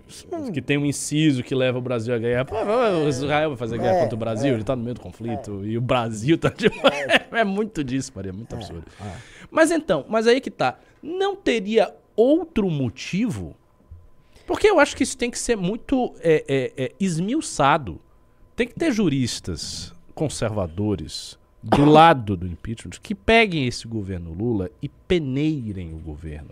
[0.45, 0.51] vi.
[0.51, 2.43] Que tem um inciso que leva o Brasil à guerra.
[2.43, 5.01] Pô, o Israel vai fazer guerra É, contra o Brasil, ele tá no meio do
[5.01, 5.63] conflito.
[5.63, 6.71] E o Brasil tá de.
[7.31, 8.83] É, muito disso, Maria, muito absurdo.
[8.99, 9.11] é.
[9.51, 10.79] Mas então, mas aí que tá.
[11.03, 13.55] Não teria outro motivo?
[14.47, 17.99] Porque eu acho que isso tem que ser muito é, é, é, esmiuçado.
[18.57, 24.89] Tem que ter juristas conservadores do lado do impeachment que peguem esse governo Lula e
[24.89, 26.49] peneirem o governo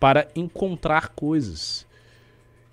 [0.00, 1.86] para encontrar coisas.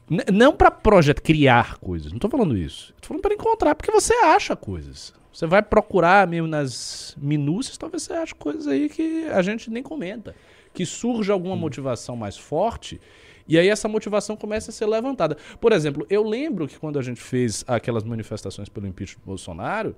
[0.10, 2.96] N- não para projeto criar coisas, não tô falando isso.
[3.00, 5.14] Tô falando para encontrar, porque você acha coisas.
[5.32, 9.84] Você vai procurar mesmo nas minúcias, talvez você ache coisas aí que a gente nem
[9.84, 10.36] comenta.
[10.74, 13.00] Que surja alguma motivação mais forte
[13.48, 15.38] e aí essa motivação começa a ser levantada.
[15.60, 19.96] Por exemplo, eu lembro que quando a gente fez aquelas manifestações pelo impeachment do Bolsonaro,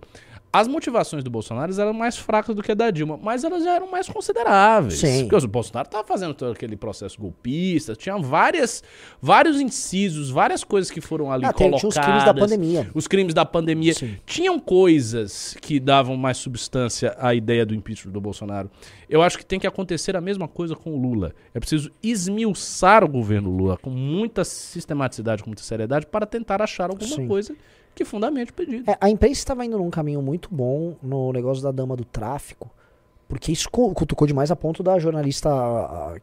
[0.59, 3.73] as motivações do Bolsonaro eram mais fracas do que a da Dilma, mas elas já
[3.75, 4.99] eram mais consideráveis.
[4.99, 5.27] Sim.
[5.27, 8.83] Porque o Bolsonaro estava fazendo todo aquele processo golpista, tinha várias,
[9.21, 11.81] vários incisos, várias coisas que foram ali Ah, colocadas.
[11.81, 12.91] tinha os crimes da pandemia.
[12.93, 13.93] Os crimes da pandemia.
[13.93, 14.17] Sim.
[14.25, 18.69] Tinham coisas que davam mais substância à ideia do impeachment do Bolsonaro.
[19.09, 21.33] Eu acho que tem que acontecer a mesma coisa com o Lula.
[21.53, 26.89] É preciso esmiuçar o governo Lula com muita sistematicidade, com muita seriedade, para tentar achar
[26.89, 27.27] alguma Sim.
[27.27, 27.55] coisa
[27.95, 28.89] que fundamente o pedido.
[28.91, 32.69] É, a imprensa estava indo num caminho muito bom no negócio da dama do tráfico,
[33.27, 35.49] porque isso cu- cutucou demais a ponto da jornalista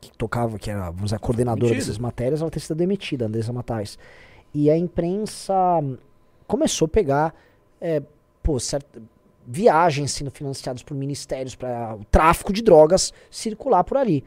[0.01, 3.53] que tocava, que era vamos dizer, a coordenadora dessas matérias, ela ter sido demitida, Andressa
[3.53, 3.99] Matais.
[4.55, 5.97] E a imprensa hum,
[6.47, 7.35] começou a pegar
[7.81, 8.03] é,
[8.43, 9.01] pô, certa-
[9.47, 14.23] viagens sendo financiadas por ministérios para o tráfico de drogas circular por ali.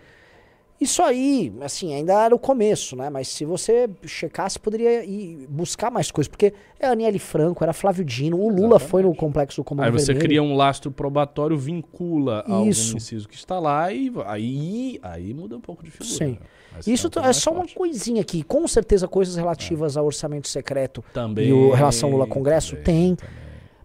[0.80, 3.10] Isso aí, assim, ainda era o começo, né?
[3.10, 6.28] Mas se você checasse, poderia ir buscar mais coisas.
[6.28, 9.92] Porque é Aniele Franco, era Flávio Dino, o Lula foi no complexo do Comando Aí
[9.92, 10.26] você Vermelho.
[10.26, 12.98] cria um lastro probatório, vincula Isso.
[12.98, 16.10] inciso que está lá e aí, aí muda um pouco de figura.
[16.10, 16.32] Sim.
[16.32, 16.38] né?
[16.82, 17.76] Você Isso é só uma forte.
[17.76, 18.44] coisinha aqui.
[18.44, 21.48] Com certeza, coisas relativas ao orçamento secreto Também.
[21.48, 23.16] e o relação Lula-Congresso tem.
[23.16, 23.34] também.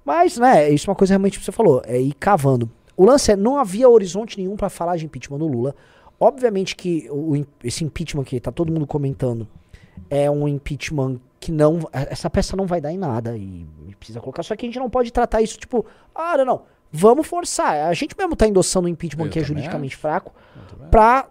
[0.04, 2.68] Mas, né, isso é uma coisa realmente que você falou, é ir cavando.
[2.96, 5.74] O lance é, não havia horizonte nenhum pra falar de impeachment do Lula.
[6.20, 9.48] Obviamente que o, esse impeachment que tá todo mundo comentando
[10.10, 11.80] é um impeachment que não.
[11.92, 13.66] Essa peça não vai dar em nada e,
[13.98, 14.42] precisa colocar.
[14.42, 16.62] Só que a gente não pode tratar isso tipo, ah, não, não.
[16.92, 17.86] Vamos forçar.
[17.88, 20.00] A gente mesmo tá endossando o impeachment Eu que é juridicamente acho.
[20.00, 20.32] fraco
[20.90, 21.28] pra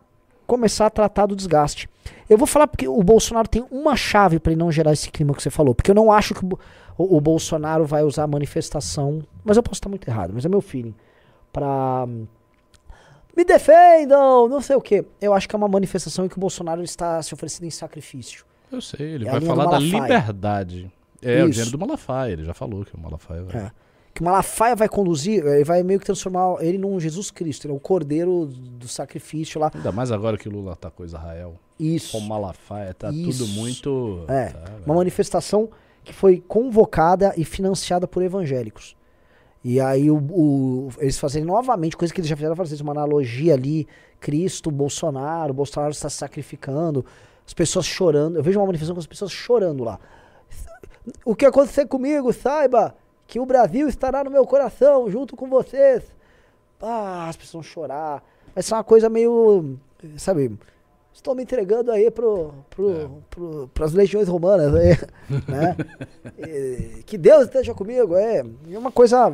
[0.47, 1.87] começar a tratar do desgaste.
[2.29, 5.33] Eu vou falar porque o Bolsonaro tem uma chave pra ele não gerar esse clima
[5.35, 5.75] que você falou.
[5.75, 6.57] Porque eu não acho que o,
[6.97, 9.21] o- o Bolsonaro vai usar a manifestação.
[9.43, 10.95] Mas eu posso estar muito errado, mas é meu feeling.
[11.53, 12.07] Pra.
[13.35, 14.47] Me defendam!
[14.49, 15.05] Não sei o quê.
[15.21, 18.43] Eu acho que é uma manifestação em que o Bolsonaro está se oferecendo em sacrifício.
[18.71, 20.91] Eu sei, ele É vai falar da liberdade.
[21.21, 21.51] É, o Isso.
[21.51, 23.61] dinheiro do Malafaia, ele já falou que o Malafaia vai.
[23.63, 23.71] É.
[24.13, 27.73] Que o Malafaia vai conduzir, ele vai meio que transformar ele num Jesus Cristo, ele
[27.73, 29.71] é o cordeiro do sacrifício lá.
[29.73, 31.55] Ainda mais agora que o Lula atacou Israel.
[31.79, 32.11] Isso.
[32.13, 33.45] Com o Malafaia, tá Isso.
[33.45, 34.25] tudo muito.
[34.27, 35.69] É, tá, Uma manifestação
[36.03, 38.95] que foi convocada e financiada por evangélicos.
[39.63, 43.53] E aí o, o- eles fazerem novamente, coisa que eles já fizeram vezes, uma analogia
[43.53, 43.87] ali,
[44.19, 47.05] Cristo, Bolsonaro, Bolsonaro está sacrificando,
[47.45, 48.37] as pessoas chorando.
[48.37, 49.99] Eu vejo uma manifestação com as pessoas chorando lá.
[51.25, 52.95] O que acontecer comigo, saiba
[53.27, 56.03] que o Brasil estará no meu coração, junto com vocês.
[56.81, 58.23] Ah, as pessoas vão chorar.
[58.53, 59.77] Vai ser uma coisa meio,
[60.17, 60.57] sabe,
[61.13, 63.07] estou me entregando aí pro, pro, É.
[63.29, 64.97] pro, pras legiões romanas, aí,
[65.47, 65.75] né?
[66.37, 68.43] E que Deus esteja comigo, é.
[68.71, 69.31] É uma coisa.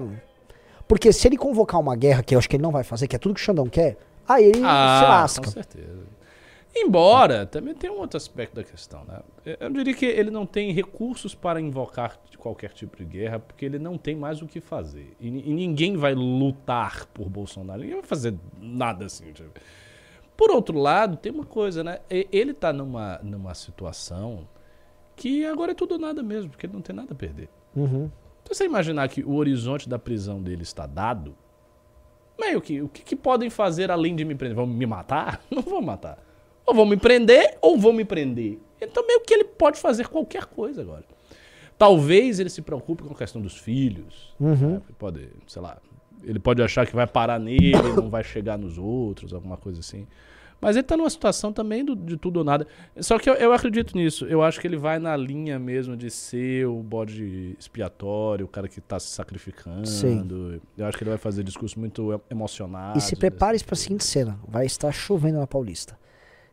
[0.88, 3.16] Porque se ele convocar uma guerra, que eu acho que ele não vai fazer, que
[3.16, 3.98] é tudo que o Xandão quer,
[4.28, 5.44] aí ele se Ah, lasca.
[5.46, 6.06] com certeza.
[6.78, 9.20] Embora, também tem um outro aspecto da questão, né?
[9.62, 13.80] Eu diria que ele não tem recursos para invocar qualquer tipo de guerra, porque ele
[13.80, 15.16] não tem mais o que fazer.
[15.20, 19.32] E, e ninguém vai lutar por Bolsonaro, ninguém vai fazer nada assim.
[19.32, 19.50] tipo.
[20.36, 22.00] Por outro lado, tem uma coisa, né?
[22.10, 24.48] Ele tá numa, numa situação
[25.16, 27.50] que agora é tudo ou nada mesmo, porque ele não tem nada a perder.
[27.76, 28.12] Uhum.
[28.44, 31.36] Se você imaginar que o horizonte da prisão dele está dado,
[32.40, 34.56] meio que o que, que podem fazer além de me prender?
[34.56, 35.42] Vão me matar?
[35.50, 36.20] Não vão matar.
[36.66, 38.60] Ou vão me prender ou vão me prender.
[38.82, 41.06] Então meio que ele pode fazer qualquer coisa agora.
[41.78, 44.34] Talvez ele se preocupe com a questão dos filhos.
[44.40, 44.74] Uhum.
[44.74, 44.82] né?
[44.98, 45.78] Pode, sei lá,
[46.26, 50.06] ele pode achar que vai parar nele, não vai chegar nos outros, alguma coisa assim.
[50.62, 52.66] Mas ele tá numa situação também do- de tudo ou nada.
[53.02, 54.26] Só que eu, eu acredito nisso.
[54.26, 58.68] Eu acho que ele vai na linha mesmo de ser o bode expiatório, o cara
[58.68, 59.86] que tá se sacrificando.
[59.88, 60.26] Sim.
[60.78, 62.98] Eu acho que ele vai fazer discurso muito emocionado.
[62.98, 66.00] E se prepare para a seguinte cena: vai estar chovendo na Paulista.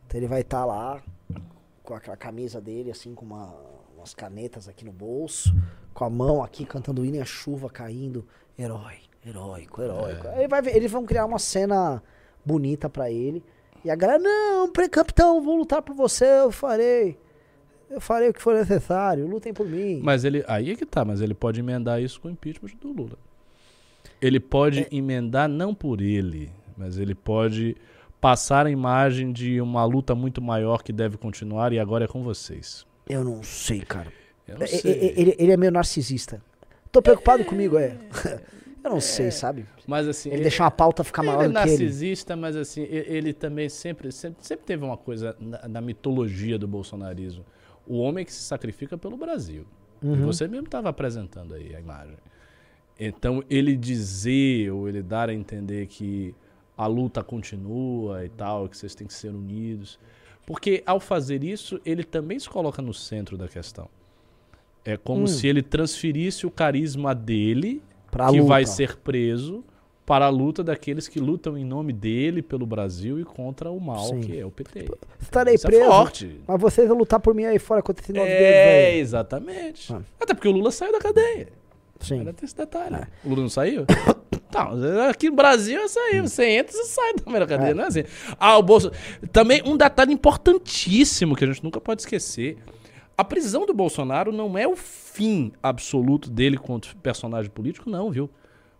[0.05, 1.01] Então ele vai estar lá
[1.81, 3.55] com aquela camisa dele, assim, com uma-
[3.97, 5.55] umas canetas aqui no bolso,
[5.93, 8.27] com a mão aqui cantando hino e a chuva caindo.
[8.59, 10.27] Herói, heróico, heróico.
[10.29, 12.01] Aí vai ver- eles vão criar uma cena
[12.45, 13.43] bonita pra ele.
[13.85, 17.17] E a galera, não, capitão, vou lutar por você, eu farei.
[17.89, 19.99] Eu farei o que for necessário, lutem por mim.
[20.03, 20.43] Mas ele.
[20.47, 23.17] Aí é que tá, mas ele pode emendar isso com o impeachment do Lula.
[24.21, 24.87] Ele pode É.
[24.91, 27.75] emendar não por ele, mas ele pode
[28.21, 32.23] passar a imagem de uma luta muito maior que deve continuar e agora é com
[32.23, 32.85] vocês.
[33.07, 34.11] Eu não sei, cara.
[34.47, 35.13] Eu não sei.
[35.15, 36.41] Ele, ele é meio narcisista.
[36.91, 37.97] Tô preocupado comigo, é.
[38.83, 39.65] Eu não sei, sabe?
[39.87, 40.29] Mas assim.
[40.29, 41.69] Ele deixar uma pauta ficar ele maior é do que ele.
[41.69, 46.57] narcisista, mas assim, e- ele também sempre, sempre, sempre teve uma coisa na, na mitologia
[46.59, 47.45] do bolsonarismo.
[47.87, 49.65] O homem que se sacrifica pelo Brasil.
[50.01, 50.25] E Uhum.
[50.25, 52.17] você mesmo estava apresentando aí a imagem.
[52.99, 56.35] Então, ele dizer ou ele dar a entender que
[56.77, 59.97] a luta continua e tal, que vocês têm que ser unidos.
[60.45, 63.87] Porque ao fazer isso, ele também se coloca no centro da questão.
[64.83, 65.27] É como Hum.
[65.27, 67.81] se ele transferisse o carisma dele
[68.13, 68.47] Pra que luta.
[68.47, 69.63] vai ser preso
[70.05, 74.05] para a luta daqueles que lutam em nome dele pelo Brasil e contra o mal
[74.05, 74.21] Sim.
[74.21, 74.89] que é o PT.
[75.21, 75.85] Estarei Isso é preso.
[75.89, 76.39] forte.
[76.47, 78.99] Mas vocês vão lutar por mim aí fora contra esse dedos É, aí.
[78.99, 79.93] exatamente.
[79.93, 80.01] Ah.
[80.19, 81.47] Até porque o Lula saiu da cadeia.
[81.99, 82.19] Sim.
[82.19, 82.95] Ainda tem esse detalhe.
[82.95, 83.07] É.
[83.23, 83.85] O Lula não saiu?
[84.53, 86.21] Não, aqui no Brasil é sair.
[86.21, 87.73] Você entra e sai da primeira cadeia, É.
[87.73, 88.03] não é assim.
[88.39, 88.91] Ah, o Bolso.
[89.31, 92.57] Também um detalhe importantíssimo que a gente nunca pode esquecer.
[93.17, 98.29] A prisão do Bolsonaro não é o fim absoluto dele quanto personagem político, não, viu?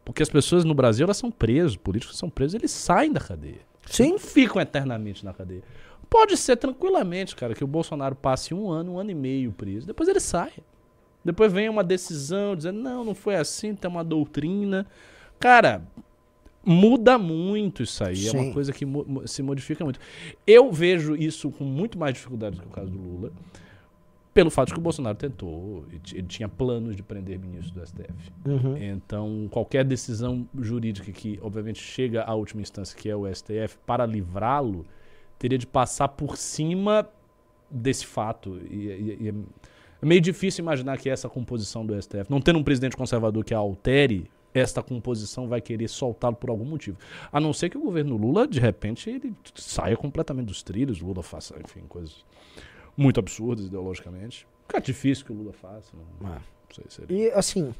[0.04, 3.62] Porque as pessoas no Brasil elas são presas, políticos são presos, eles saem da cadeia.
[3.86, 4.12] Sim.
[4.12, 5.62] Não ficam eternamente na cadeia.
[6.10, 9.88] Pode ser tranquilamente, cara, que o Bolsonaro passe um ano, um ano e meio preso.
[9.88, 10.52] Depois ele sai.
[11.24, 14.86] Depois vem uma decisão dizendo, não, não foi assim, tem uma doutrina.
[15.40, 15.82] Cara,
[16.66, 18.28] muda muito isso aí.
[18.28, 18.38] É Sim.
[18.38, 20.00] uma coisa que mu- se modifica muito.
[20.46, 23.32] Eu vejo isso com muito mais dificuldade do que o caso do Lula.
[24.34, 28.32] Pelo fato de que o Bolsonaro tentou, ele tinha planos de prender ministros do STF.
[28.46, 28.76] Uhum.
[28.78, 34.06] Então, qualquer decisão jurídica que, obviamente, chega à última instância, que é o STF, para
[34.06, 34.86] livrá-lo,
[35.38, 37.08] teria de passar por cima
[37.70, 38.60] desse fato.
[38.70, 39.34] E, e- e é
[40.02, 43.54] é meio difícil imaginar que essa composição do STF, não tendo um presidente conservador que
[43.54, 46.98] a altere, esta composição vai querer soltá-lo por algum motivo.
[47.32, 51.24] A não ser que o governo Lula, de repente, ele saia completamente dos trilhos, Lula
[51.24, 52.26] faça, enfim, coisas
[52.98, 54.48] muito absurdas ideologicamente.
[54.74, 55.92] É difícil que o Lula faça.
[56.22, 56.34] Não, É.
[56.34, 56.40] não
[56.74, 57.24] sei se ele...
[57.26, 57.74] E assim,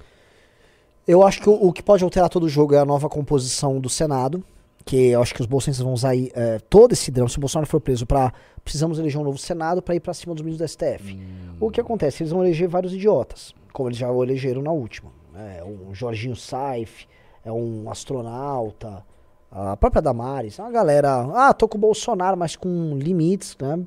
[1.08, 3.80] eu acho que o, o que pode alterar todo o jogo é a nova composição
[3.80, 4.44] do Senado.
[4.86, 7.30] Que eu acho que os bolsonaristas vão usar aí, é, todo esse drama.
[7.30, 8.34] Se o Bolsonaro for preso, pra,
[8.66, 11.18] precisamos eleger um novo Senado para ir pra cima dos ministros do STF.
[11.58, 12.22] O que acontece?
[12.22, 15.10] Eles vão eleger vários idiotas, como eles já o elegeram na última.
[15.36, 17.08] É um Jorginho Saif,
[17.46, 19.06] é um astronauta,
[19.50, 21.28] a própria Damares, uma galera.
[21.34, 23.80] Ah, tô com o Bolsonaro, mas com limites, né?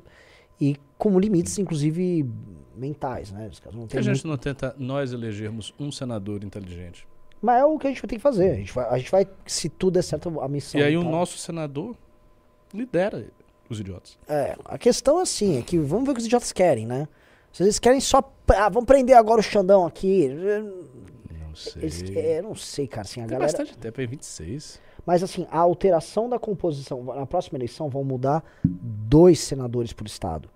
[0.59, 2.25] E com limites, inclusive,
[2.75, 3.47] mentais, né?
[3.51, 7.07] Os caras não têm a muito- gente não tenta nós elegermos um senador inteligente?
[7.41, 8.51] Mas é o que a gente vai ter que fazer.
[8.51, 10.81] A gente vai, a gente vai se tudo der certo, a missão.
[10.81, 11.09] e aí o tá?
[11.09, 11.95] nosso senador
[12.73, 13.27] lidera
[13.69, 14.17] os idiotas.
[14.27, 17.07] É, a questão assim é que vamos ver o que os idiotas querem, né?
[17.53, 18.19] Se eles querem só.
[18.49, 20.27] Ah, vamos prender agora o Xandão aqui.
[20.29, 21.81] Não sei.
[21.83, 23.01] Eles, é, não sei, cara.
[23.01, 24.79] Assim, a Tem galera, bastante tempo, é 26.
[25.07, 27.01] Mas assim, a alteração da composição.
[27.01, 30.49] Na próxima eleição vão mudar dois senadores por estado.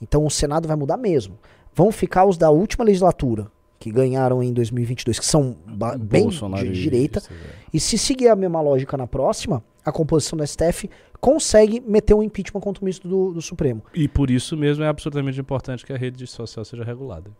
[0.00, 1.38] Então o Senado vai mudar mesmo.
[1.74, 5.54] Vão ficar os da última legislatura, que ganharam em 2022, que são
[6.00, 7.20] bem de direita.
[7.30, 7.34] é.
[7.74, 10.88] E se seguir a mesma lógica na próxima, a composição do STF
[11.20, 13.82] consegue meter um impeachment contra o ministro do, do Supremo.
[13.94, 17.30] E por isso mesmo é absolutamente importante que a rede social seja regulada.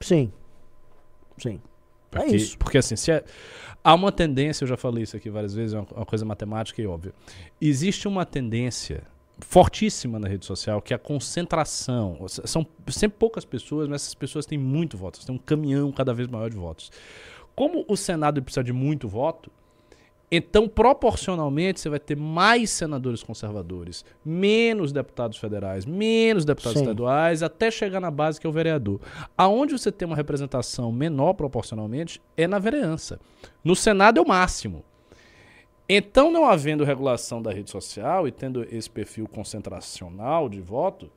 [0.00, 0.32] Sim.
[1.38, 1.60] Sim.
[2.14, 2.58] É Porque, isso.
[2.58, 3.24] Porque assim, se é-
[3.82, 6.80] há uma tendência, eu já falei isso aqui várias vezes, é uma, uma coisa matemática
[6.80, 7.12] e óbvia.
[7.60, 9.02] Existe uma tendência
[9.40, 12.24] fortíssima na rede social que é a concentração.
[12.28, 15.24] São sempre poucas pessoas, mas essas pessoas têm muito votos.
[15.24, 16.90] Tem um caminhão cada vez maior de votos.
[17.54, 19.50] Como o Senado precisa de muito voto,
[20.36, 26.84] então proporcionalmente você vai ter mais senadores conservadores, menos deputados federais, menos deputados Sim.
[26.84, 29.00] estaduais, até chegar na base que é o vereador.
[29.36, 33.20] Aonde você tem uma representação menor proporcionalmente é na vereança.
[33.62, 34.84] No Senado é o máximo.
[35.88, 41.10] Então, não havendo regulação da rede social e tendo esse perfil concentracional de voto,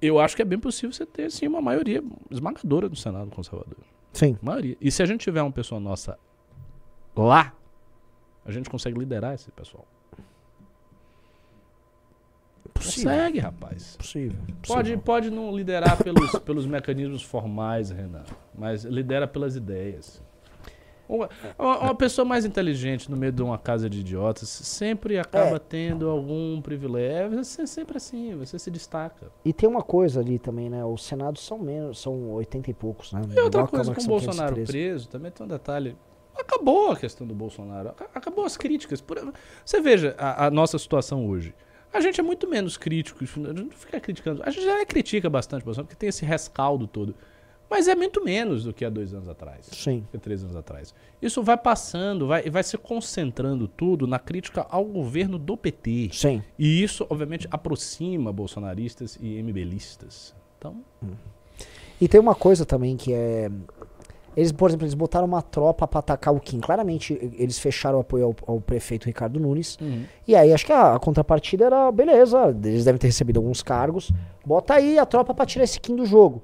[0.00, 3.84] eu acho que é bem possível você ter sim uma maioria esmagadora do Senado conservador.
[4.12, 4.38] Sim.
[4.40, 4.76] Maioria.
[4.80, 6.18] E se a gente tiver uma pessoa nossa
[7.14, 7.52] lá,
[8.44, 9.86] a gente consegue liderar esse pessoal.
[12.74, 13.10] Possível.
[13.10, 13.96] Consegue, rapaz.
[13.96, 14.38] Possível.
[14.66, 14.98] Pode, possível.
[15.00, 18.24] pode não liderar pelos, pelos mecanismos formais, Renan,
[18.56, 20.22] mas lidera pelas ideias.
[21.08, 21.28] Uma,
[21.58, 25.58] uma- pessoa mais inteligente no meio de uma casa de idiotas sempre acaba É.
[25.58, 27.42] tendo algum privilégio.
[27.42, 29.26] Você é sempre assim, você se destaca.
[29.44, 30.84] E tem uma coisa ali também, né?
[30.84, 33.22] Os senados são menos, são 80 e poucos, né?
[33.22, 34.70] E outra Igual coisa, com o Bolsonaro 513.
[34.70, 35.96] preso, também tem um detalhe.
[36.36, 37.90] Acabou a questão do Bolsonaro.
[37.90, 39.02] aca- Acabou as críticas.
[39.64, 41.54] Você veja a, a nossa situação hoje.
[41.92, 43.22] A gente é muito menos crítico.
[43.22, 44.42] A gente não fica criticando.
[44.44, 47.14] A gente já critica bastante o Bolsonaro, porque tem esse rescaldo todo.
[47.68, 49.66] Mas é muito menos do que há dois anos atrás.
[49.72, 50.04] Sim.
[50.10, 50.92] Que três anos atrás.
[51.22, 56.10] Isso vai passando, vai, vai se concentrando tudo na crítica ao governo do PT.
[56.12, 56.42] Sim.
[56.58, 60.34] E isso, obviamente, aproxima bolsonaristas e MBListas.
[60.58, 60.82] Então,
[62.00, 63.48] E tem uma coisa também que é.
[64.36, 66.60] Eles, por exemplo, eles botaram uma tropa pra atacar o Kim.
[66.60, 69.76] Claramente, eles fecharam o apoio ao, ao prefeito Ricardo Nunes.
[70.26, 74.12] E aí, acho que a, a contrapartida era, beleza, eles devem ter recebido alguns cargos.
[74.46, 76.42] Bota aí a tropa pra tirar esse Kim do jogo.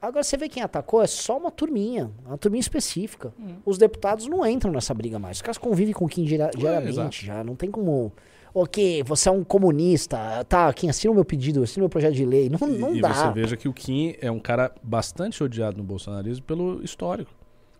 [0.00, 3.32] Agora, você vê quem atacou, é só uma turminha, uma turminha específica.
[3.64, 5.36] Os deputados não entram nessa briga mais.
[5.36, 7.44] Os caras convivem com o Kim diari- diariamente já.
[7.44, 8.12] Não tem como.
[8.54, 10.44] Ok, você é um comunista.
[10.48, 12.50] Tá, Kim, assina o meu pedido, assina o meu projeto de lei.
[12.50, 13.12] Não, E- não e dá.
[13.14, 17.30] você veja que o Kim é um cara bastante odiado no bolsonarismo pelo histórico.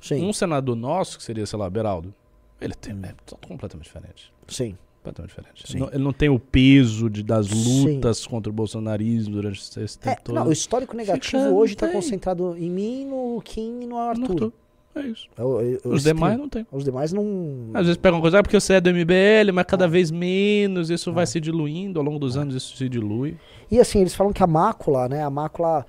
[0.01, 2.13] Sim, Um senador nosso, que seria, sei lá, Beraldo,
[2.61, 4.33] ele tem, é t- completamente diferente.
[4.49, 4.77] sim.
[5.03, 5.73] Completamente diferente.
[5.73, 5.79] Sim.
[5.81, 7.95] Não- ele não tem o peso de, das Sim.
[7.97, 10.35] lutas contra o bolsonarismo durante esse tempo É, todo.
[10.37, 13.99] não, o histórico negativo Fica- hoje está concentrado em mim, no Kim e no No
[13.99, 14.53] Arthur.
[14.95, 15.27] É isso.
[15.37, 16.67] É o- é Os demais não tem.
[16.71, 17.71] Os demais não.
[17.73, 19.65] Às vezes pegam coisa, ah, porque você é do MBL, mas Ah.
[19.65, 23.39] cada vez menos, isso vai se diluindo, ao longo dos anos isso se dilui.
[23.71, 25.23] E assim, eles falam que a mácula, né?
[25.23, 25.87] A mácula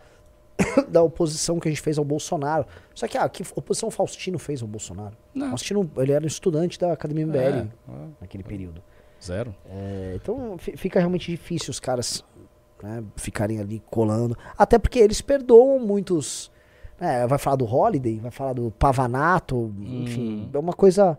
[0.87, 2.65] da oposição que a gente fez ao Bolsonaro.
[2.95, 5.17] Só que, ah, que oposição Faustino fez ao Bolsonaro?
[5.33, 5.49] Não.
[5.49, 7.67] Faustino, ele era estudante da Academia MBL É, é,
[8.21, 8.81] naquele período.
[9.21, 9.53] zero.
[9.69, 12.23] É, então fi- fica realmente difícil os caras
[12.81, 14.37] né, ficarem ali colando.
[14.57, 16.51] Até porque eles perdoam muitos.
[16.99, 20.47] Né, vai falar do Holiday, vai falar do Pavanato, enfim.
[20.47, 20.49] Hum.
[20.53, 21.17] É uma coisa.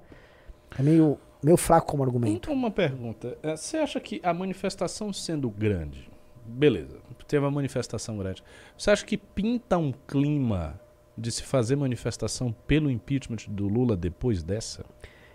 [0.78, 2.34] É meio, meio fraco como argumento.
[2.34, 3.36] Então, uma pergunta.
[3.42, 6.10] É, Você acha que a manifestação sendo grande,
[6.44, 8.42] beleza, teve uma manifestação grande,
[8.76, 10.78] você acha que pinta um clima
[11.16, 14.84] de se fazer manifestação pelo impeachment do Lula depois dessa?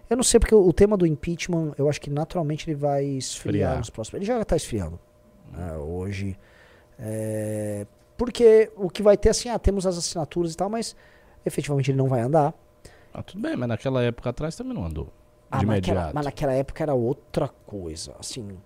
[0.09, 3.53] Eu não sei porque o, tema do impeachment, eu acho que naturalmente ele vai esfriar
[3.53, 3.77] Esfriar.
[3.77, 4.15] nos próximos.
[4.15, 4.99] Ele já está esfriando
[5.51, 6.37] né, hoje.
[6.97, 7.85] É,
[8.19, 10.95] porque o que vai ter assim, ah, temos as assinaturas e tal, mas
[11.45, 12.53] efetivamente ele não vai andar.
[13.13, 15.07] Ah, tudo bem, mas naquela época atrás também não andou.
[15.49, 16.15] Ah, de mas, naquela, imediato.
[16.15, 18.13] mas naquela época era outra coisa.
[18.19, 18.57] Assim,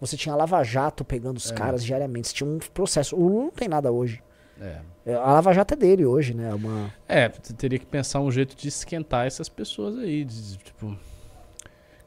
[0.00, 1.54] você tinha Lava Jato pegando os É.
[1.54, 2.28] caras diariamente.
[2.28, 3.14] Você tinha um processo.
[3.14, 4.20] O Lula não tem nada hoje.
[4.60, 4.80] É.
[5.06, 6.52] É, A Lava Jato é dele hoje, né?
[6.54, 6.92] Uma...
[7.06, 10.96] É, você teria que pensar um jeito de esquentar essas pessoas aí, de, tipo,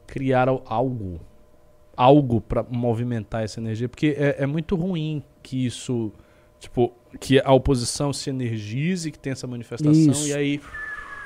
[0.06, 1.20] criar al- algo,
[1.96, 6.12] algo pra movimentar essa energia, porque é, é muito ruim que isso,
[6.66, 10.28] tipo, que a oposição se energize, que tenha essa manifestação Isso.
[10.28, 10.60] e aí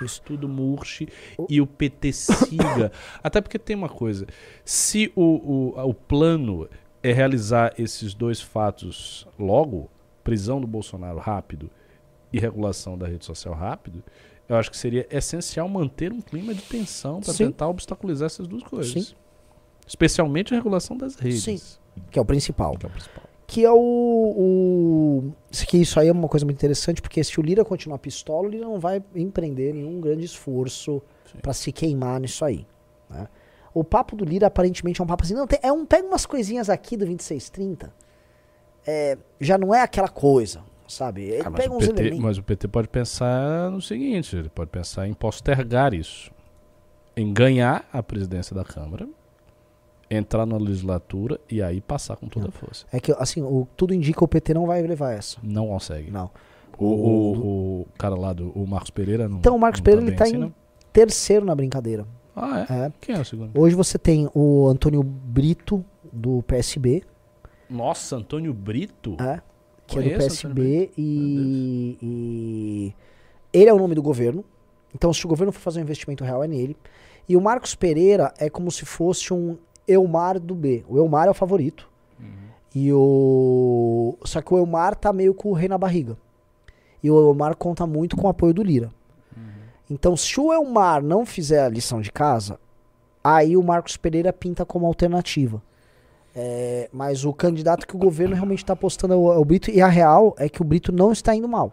[0.03, 0.23] Isso.
[0.23, 1.09] tudo murche
[1.49, 2.93] e o PT siga.
[3.23, 4.27] Até porque tem uma coisa,
[4.65, 5.23] se o,
[5.75, 6.69] o, o plano
[7.03, 9.91] é realizar esses dois fatos logo,
[10.23, 11.71] prisão do Bolsonaro rápido
[12.33, 14.05] e regulação da rede social rápido,
[14.49, 18.63] eu acho que seria essencial manter um clima de tensão para tentar obstaculizar essas duas
[18.63, 18.93] coisas.
[18.93, 19.15] Sim.
[19.87, 21.43] Especialmente a regulação das redes.
[21.43, 21.59] Sim.
[22.11, 22.77] Que é o principal.
[22.77, 23.30] Que é o principal.
[23.53, 25.33] Que é o, o.
[25.51, 28.47] isso Que isso aí é uma coisa muito interessante, porque se o Lira continuar pistola,
[28.47, 31.03] o Lira não vai empreender nenhum grande esforço
[31.43, 32.65] pra se queimar nisso aí.
[33.09, 33.27] né?
[33.75, 36.27] O papo do Lira aparentemente é um papo assim, não, tem- é um pega umas
[36.27, 37.93] coisinhas aqui do 2630.
[38.87, 41.23] É, já não é aquela coisa, sabe?
[41.25, 42.19] Ele Ah, mas, pega o PT, elementos.
[42.21, 46.31] mas o PT pode pensar no seguinte: ele pode pensar em postergar isso,
[47.17, 49.09] em ganhar a presidência da Câmara,
[50.11, 52.85] entrar na legislatura e aí passar com toda a força.
[52.93, 55.39] É que, assim, o, tudo indica que o PT não vai levar essa.
[55.43, 56.11] Não consegue.
[56.11, 56.31] Não.
[56.77, 59.39] O, o, o cara lá do o Marcos Pereira não.
[59.39, 60.55] Então, o Marcos não Pereira, bem ele tá assim, em não?
[60.93, 62.07] terceiro na brincadeira.
[62.35, 62.87] Ah, é?
[62.87, 62.93] É.
[63.01, 63.59] Quem é o segundo?
[63.59, 67.03] Hoje você tem o Antônio Brito, do PSB,
[67.69, 69.17] Nossa, Antônio Brito?
[69.21, 69.41] é,
[69.87, 72.95] que é do PSB, e, e
[73.53, 74.45] ele é o nome do governo.
[74.95, 76.77] Então, se o governo for fazer um investimento real, é nele.
[77.29, 79.57] E o Marcos Pereira é como se fosse um
[79.91, 80.85] Elmar do B.
[80.89, 81.89] O Elmar é o favorito.
[82.19, 82.27] Uhum.
[82.75, 84.17] E o.
[84.25, 86.17] Só que o Elmar tá meio com o rei na barriga.
[87.03, 88.91] E o Elmar conta muito com o apoio do Lira.
[89.91, 92.61] Então, se o Elmar não fizer a lição de casa,
[93.25, 95.61] aí o Marcos Pereira pinta como alternativa.
[96.33, 99.69] É, mas o candidato que o governo realmente está apostando é o, é o Brito,
[99.69, 101.73] e a real é que o Brito não está indo mal.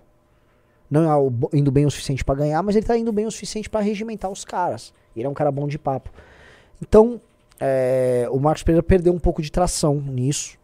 [0.89, 3.69] Não é indo bem o suficiente para ganhar, mas ele está indo bem o suficiente
[3.69, 4.91] para regimentar os caras.
[5.15, 6.09] Ele é um cara bom de papo.
[6.81, 7.21] Então,
[7.59, 10.57] é, o Marcos Pereira perdeu um pouco de tração nisso.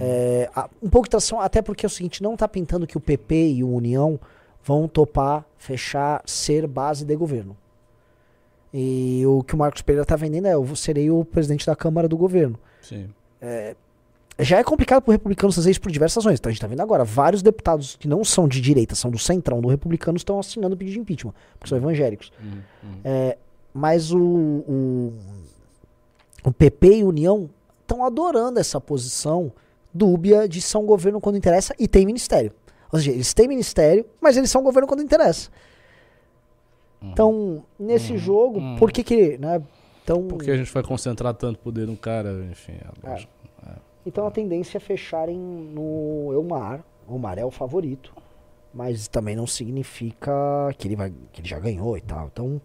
[0.00, 2.96] É, a- um pouco de tração, até porque é o seguinte, não tá pintando que
[2.96, 4.18] o PP e o União
[4.62, 7.56] vão topar, fechar, ser base de governo.
[8.72, 12.06] E o que o Marcos Pereira tá vendendo é, eu serei o presidente da Câmara
[12.06, 12.58] do governo.
[12.82, 13.08] Sim.
[14.40, 16.38] Já é complicado pro republicano fazer isso por diversas razões.
[16.38, 19.18] Então a gente tá vendo agora, vários deputados que não são de direita, são do
[19.18, 22.30] centrão, do republicano, estão assinando pedido de impeachment, porque são evangélicos.
[22.40, 22.50] Uhum,
[22.84, 23.00] uhum.
[23.02, 23.36] É,
[23.74, 25.12] mas o, o,
[26.44, 27.48] o PP e União
[27.82, 29.50] estão adorando essa posição
[29.92, 32.52] dúbia de são governo quando interessa e tem ministério.
[32.92, 35.50] Ou seja, eles têm ministério, mas eles são governo quando interessa.
[37.02, 38.18] Então, nesse Uhum.
[38.18, 38.76] jogo, Uhum.
[38.76, 39.62] por que que, né?
[40.02, 42.72] Então, Porque a gente vai concentrar tanto poder no cara, enfim.
[42.72, 42.86] É.
[43.06, 43.28] agora-
[44.06, 46.82] então a tendência é fecharem no Elmar.
[47.06, 48.14] O Elmar é o favorito,
[48.72, 50.32] mas também não significa
[50.78, 52.26] que ele vai, que ele já ganhou e tal.
[52.32, 52.60] Então,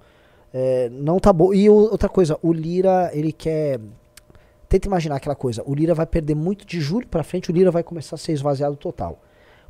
[0.53, 1.53] é, não tá bom.
[1.53, 3.79] E o- outra coisa, o Lira, ele quer
[4.69, 7.69] Tenta imaginar aquela coisa, o Lira vai perder muito de julho pra frente, o Lira
[7.69, 9.21] vai começar a ser esvaziado total.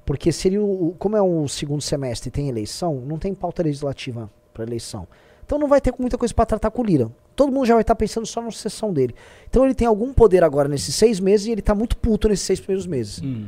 [0.06, 3.62] Porque seria o, o- como é um segundo semestre e tem eleição, não tem pauta
[3.64, 5.06] legislativa pra eleição.
[5.46, 7.12] Então não vai ter muita coisa pra tratar com o Lira.
[7.36, 9.14] Todo mundo já vai estar pensando só na sucessão dele.
[9.50, 12.46] Então ele tem algum poder agora nesses seis meses e ele tá muito puto nesses
[12.46, 13.22] seis primeiros meses.
[13.22, 13.48] Hum.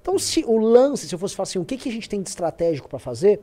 [0.00, 2.22] Então se o lance, se eu fosse falar assim, o que, que a gente tem
[2.22, 3.40] de estratégico pra fazer?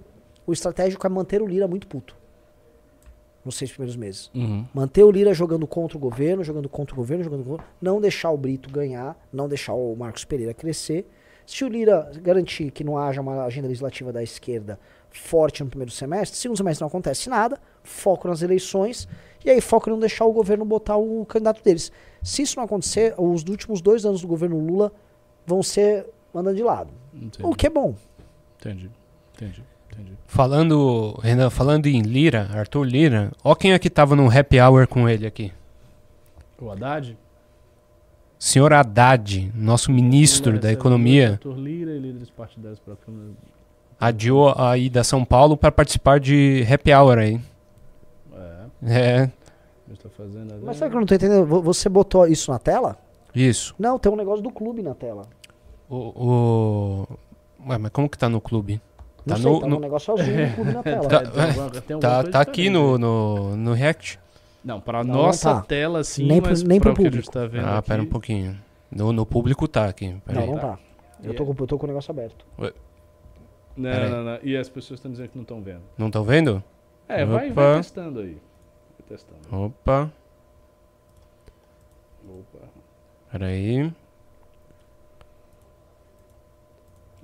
[0.48, 2.16] O estratégico é manter o Lira muito puto.
[3.44, 4.30] Nos seis primeiros meses.
[4.36, 4.66] Uhum.
[4.74, 7.74] Manter o Lira jogando contra o governo, jogando contra o governo, jogando contra o governo.
[7.82, 11.10] Não deixar o Brito ganhar, não deixar o Marcos Pereira crescer.
[11.46, 14.80] Se o Lira garantir que não haja uma agenda legislativa da esquerda
[15.10, 19.08] forte no primeiro semestre, segundo semestre não acontece nada, foco nas eleições,
[19.44, 21.92] e aí foco em não deixar o governo botar o candidato deles.
[22.24, 24.92] Se isso não acontecer, os últimos dois anos do governo Lula
[25.46, 26.94] vão ser mandando de lado.
[27.14, 27.46] Entendi.
[27.46, 27.96] O que é bom.
[28.60, 28.90] Entendi.
[29.34, 29.64] Entendi.
[29.92, 30.12] Entendi.
[30.28, 34.88] Falando, Renan, falando em Lira, Arthur Lira, ó quem é que tava no happy hour
[34.88, 35.52] com ele aqui.
[36.60, 37.18] O Haddad?
[38.40, 43.30] Senhor Haddad, nosso ministro da Economia, Arthur Lira e líderes partidários para a Câmara.
[44.00, 47.40] adiou a ida a São Paulo para participar de happy hour aí.
[48.84, 49.30] É, É,
[50.18, 50.56] fazendo.
[50.64, 51.46] Mas sabe que eu não tô entendendo?
[51.46, 52.98] Vo- Você botou isso na tela?
[53.36, 53.76] isso.
[53.78, 55.24] Não, tem um negócio do clube na tela.
[55.90, 57.08] O, o...
[57.70, 58.82] Ué, mas como que tá no clube?
[59.26, 61.08] Não Tá sei, no- tá no- um negócio azul clube na tela.
[61.08, 63.00] Tá- alguma- alguma Tá, tá aqui no, aí.
[63.00, 64.20] no, no React?
[64.64, 65.68] Não, para Não, nossa não tá.
[65.68, 67.32] tela sim, Nem pro- mas nem para pro o que a gente público.
[67.34, 67.88] tá vendo Ah, aqui.
[67.90, 68.58] pera um pouquinho.
[68.92, 70.16] No, no público tá aqui.
[70.26, 70.52] Pera Não, aí.
[70.54, 70.80] não tá.
[71.24, 72.46] Eu tô, com, eu tô com o negócio aberto.
[73.78, 74.12] Não, Pera aí.
[74.12, 74.40] não, não.
[74.44, 75.82] E as pessoas estão dizendo que não estão vendo.
[75.98, 76.64] Não estão vendo?
[77.08, 78.38] É, vai, vai testando aí.
[79.00, 79.40] Vai testando.
[79.66, 80.12] Opa,
[82.28, 82.68] Opa.
[83.32, 83.92] pera aí.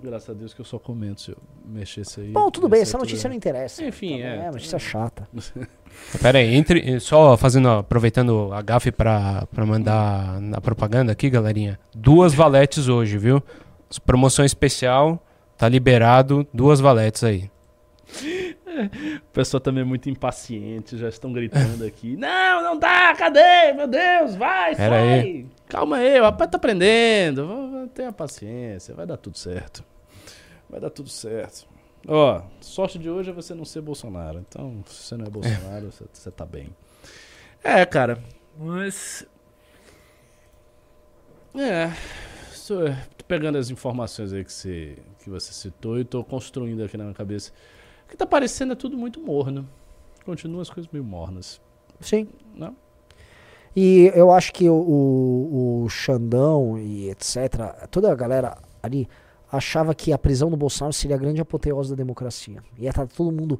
[0.07, 2.31] Graças a Deus que eu só comento se eu mexesse aí.
[2.31, 3.83] Bom, tudo bem, essa notícia tudo não interessa.
[3.83, 5.27] Enfim, Tá é, tá notícia chata.
[6.21, 11.77] Pera aí, entre, só fazendo, aproveitando a gafe pra, pra mandar na propaganda aqui, galerinha.
[11.93, 13.43] Duas valetes hoje, viu?
[14.05, 15.21] Promoção especial,
[15.57, 17.51] tá liberado, duas valetes aí.
[18.07, 22.15] O pessoal também é muito impaciente, já estão gritando aqui.
[22.17, 23.73] Não, não dá, cadê?
[23.75, 25.19] Meu Deus, vai, Pera sai.
[25.19, 25.45] aí.
[25.67, 27.89] Calma aí, o rapaz tá aprendendo.
[27.93, 29.83] Tenha paciência, vai dar tudo certo.
[30.69, 31.67] Vai dar tudo certo.
[32.07, 34.39] Ó, sorte de hoje é você não ser Bolsonaro.
[34.39, 36.69] Então, se você não é Bolsonaro, você, você tá bem.
[37.63, 38.23] É, cara,
[38.57, 39.25] mas.
[41.55, 41.91] É.
[42.67, 47.05] Tô pegando as informações aí que você, que você citou e tô construindo aqui na
[47.05, 47.51] minha cabeça.
[48.05, 49.67] O que tá parecendo é tudo muito morno.
[50.25, 51.61] Continua as coisas meio mornas.
[52.01, 52.27] Sim.
[52.53, 52.75] Não?
[53.75, 59.07] E eu acho que o, o, o Xandão e etc., toda a galera ali
[59.51, 62.61] achava que a prisão do Bolsonaro seria a grande apoteose da democracia.
[62.77, 63.59] Ia estar todo mundo.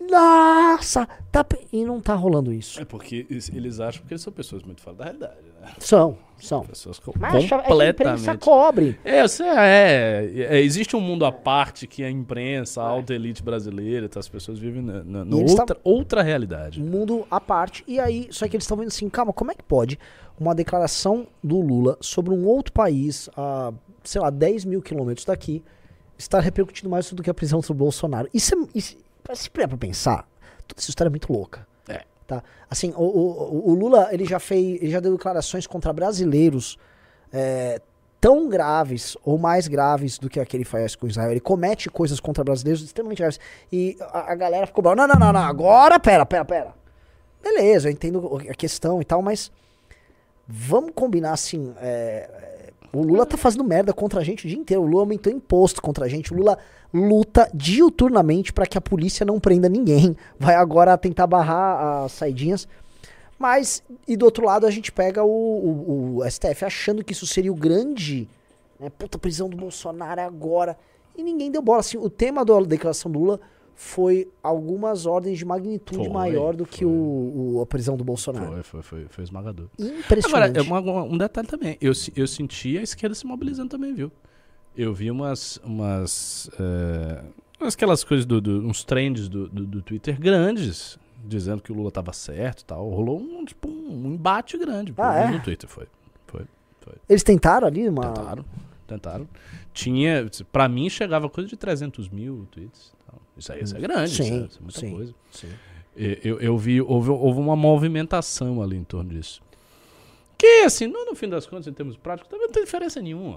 [0.00, 1.06] Nossa!
[1.32, 1.42] Tá...
[1.44, 2.80] pe-" E não tá rolando isso.
[2.80, 5.72] É porque eles- acham que eles são pessoas muito fora da realidade, né?
[5.80, 6.64] São, são.
[6.64, 8.38] Pessoas co- Mas é que a imprensa completamente.
[8.40, 9.00] cobre.
[9.04, 13.42] É, você é, é, existe um mundo à parte que a imprensa, a alta elite
[13.42, 16.80] brasileira, tá, as pessoas vivem na, na- outra, outra realidade.
[16.82, 17.82] Um mundo à parte.
[17.86, 19.98] E aí, só que eles estão vendo assim, calma, como é que pode
[20.38, 23.72] uma declaração do Lula sobre um outro país, a,
[24.04, 25.64] sei lá, 10 mil quilômetros daqui,
[26.18, 28.28] estar repercutindo mais do que a prisão do Bolsonaro?
[28.32, 28.58] Isso é.
[28.74, 28.96] Isso,
[29.34, 30.28] se parar pra pensar,
[30.66, 31.66] toda essa história é muito louca.
[31.88, 32.02] É.
[32.26, 32.42] Tá?
[32.70, 34.80] Assim, o, o, o Lula, ele já fez.
[34.82, 36.78] Ele já deu declarações contra brasileiros.
[37.32, 37.80] é,
[38.20, 41.30] tão graves ou mais graves do que a que ele faz com Israel.
[41.30, 43.38] Ele comete coisas contra brasileiros extremamente graves.
[43.70, 46.74] E a, a galera ficou, não, não, não, não, agora, pera, pera, pera.
[47.42, 49.52] Beleza, eu entendo a questão e tal, mas
[50.48, 51.72] vamos combinar assim.
[51.78, 54.82] é, o Lula tá fazendo merda contra a gente o dia inteiro.
[54.82, 56.32] O Lula aumentou imposto contra a gente.
[56.32, 56.58] O Lula
[56.94, 60.16] luta diuturnamente para que a polícia não prenda ninguém.
[60.38, 62.66] Vai agora tentar barrar as saidinhas.
[63.38, 67.26] Mas, e do outro lado, a gente pega o, o- o STF achando que isso
[67.26, 68.28] seria o grande.
[68.80, 70.76] Né, puta, prisão do Bolsonaro agora.
[71.16, 71.80] E ninguém deu bola.
[71.80, 73.40] Assim, o tema da declaração do Lula
[73.78, 76.86] foi algumas ordens de magnitude Foi, maior do que foi.
[76.86, 78.46] o, o- a prisão do Bolsonaro.
[78.46, 79.66] Foi, foi, foi, foi esmagador.
[79.78, 80.58] Impressionante.
[80.58, 81.76] Agora, é uma- um detalhe também.
[81.80, 84.10] Eu, eu senti a esquerda se mobilizando também, viu?
[84.74, 85.58] Eu vi umas.
[85.62, 87.22] umas é,
[87.60, 91.90] aquelas coisas, do, do- uns trends do, do, do Twitter grandes, dizendo que o Lula
[91.90, 92.88] tava certo e tal.
[92.88, 95.30] Rolou um, tipo, um embate grande Ah, é?
[95.30, 95.86] no Twitter, foi.
[97.08, 98.12] Eles tentaram ali uma.
[98.12, 98.44] Tentaram,
[98.86, 99.28] tentaram.
[99.72, 102.92] Tinha, pra mim chegava coisa de 300 mil tweets.
[103.06, 104.94] Então, Isso aí isso é grande, é- Sim, isso é muita sim.
[104.94, 105.14] coisa.
[105.30, 105.48] Sim.
[105.96, 109.40] Eu, eu vi, houve, houve uma movimentação ali em torno disso.
[110.36, 113.36] Que, assim, no, no fim das contas, em termos práticos, também não tem diferença nenhuma.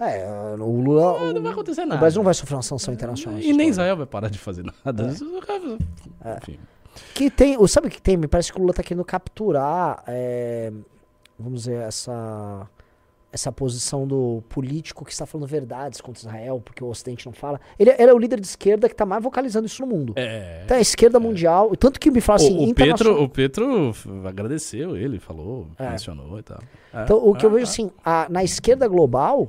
[0.00, 0.26] É,
[0.58, 1.18] o Lula.
[1.20, 2.00] Não, o, não vai acontecer o nada.
[2.00, 3.38] Brasil não vai sofrer uma sanção internacional.
[3.38, 3.68] E nem.
[3.68, 5.08] Israel vai parar de fazer nada.
[6.24, 6.38] É.
[6.38, 6.58] Enfim.
[7.14, 7.56] Que tem.
[7.58, 8.16] o- Sabe o que tem?
[8.16, 10.02] Me parece que o Lula tá querendo capturar.
[10.06, 10.72] é,
[11.38, 12.68] vamos dizer, essa.
[13.34, 17.60] Essa posição do político que está falando verdades contra Israel, porque o Ocidente não fala.
[17.76, 20.12] Ele, ele é o líder de esquerda que tá mais vocalizando isso no mundo.
[20.14, 20.62] É.
[20.64, 21.74] Então a esquerda mundial.
[21.76, 22.56] Tanto que me fala assim.
[22.56, 25.90] o, o, internacional- Petro, o Petro agradeceu ele, falou, É.
[25.90, 26.60] mencionou e tal.
[26.94, 27.68] É, Então, o que eu é, vejo é.
[27.68, 29.48] assim, a- na esquerda global,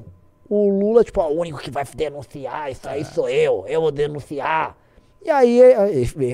[0.49, 3.91] o Lula, tipo, ó, o único que vai denunciar, isso aí sou eu, eu vou
[3.91, 4.75] denunciar.
[5.23, 5.61] E aí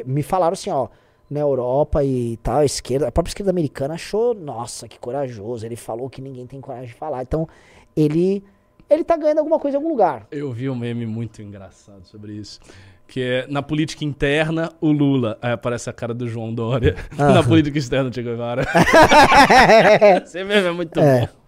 [0.05, 0.87] me falaram assim, ó,
[1.31, 5.65] na Europa e tal, a esquerda, a própria esquerda americana achou, nossa, que corajoso.
[5.65, 7.21] Ele falou que ninguém tem coragem de falar.
[7.23, 7.47] Então,
[7.95, 8.43] ele
[8.89, 10.27] ele tá ganhando alguma coisa em algum lugar.
[10.29, 12.59] Eu vi um meme muito engraçado sobre isso.
[13.07, 15.37] Que é na política interna, o Lula.
[15.41, 16.95] Aí aparece a cara do João Dória.
[17.17, 17.31] Ah.
[17.35, 18.63] na política externa, o Che Guevara.
[20.23, 21.21] Esse meme é muito É.
[21.27, 21.40] bom.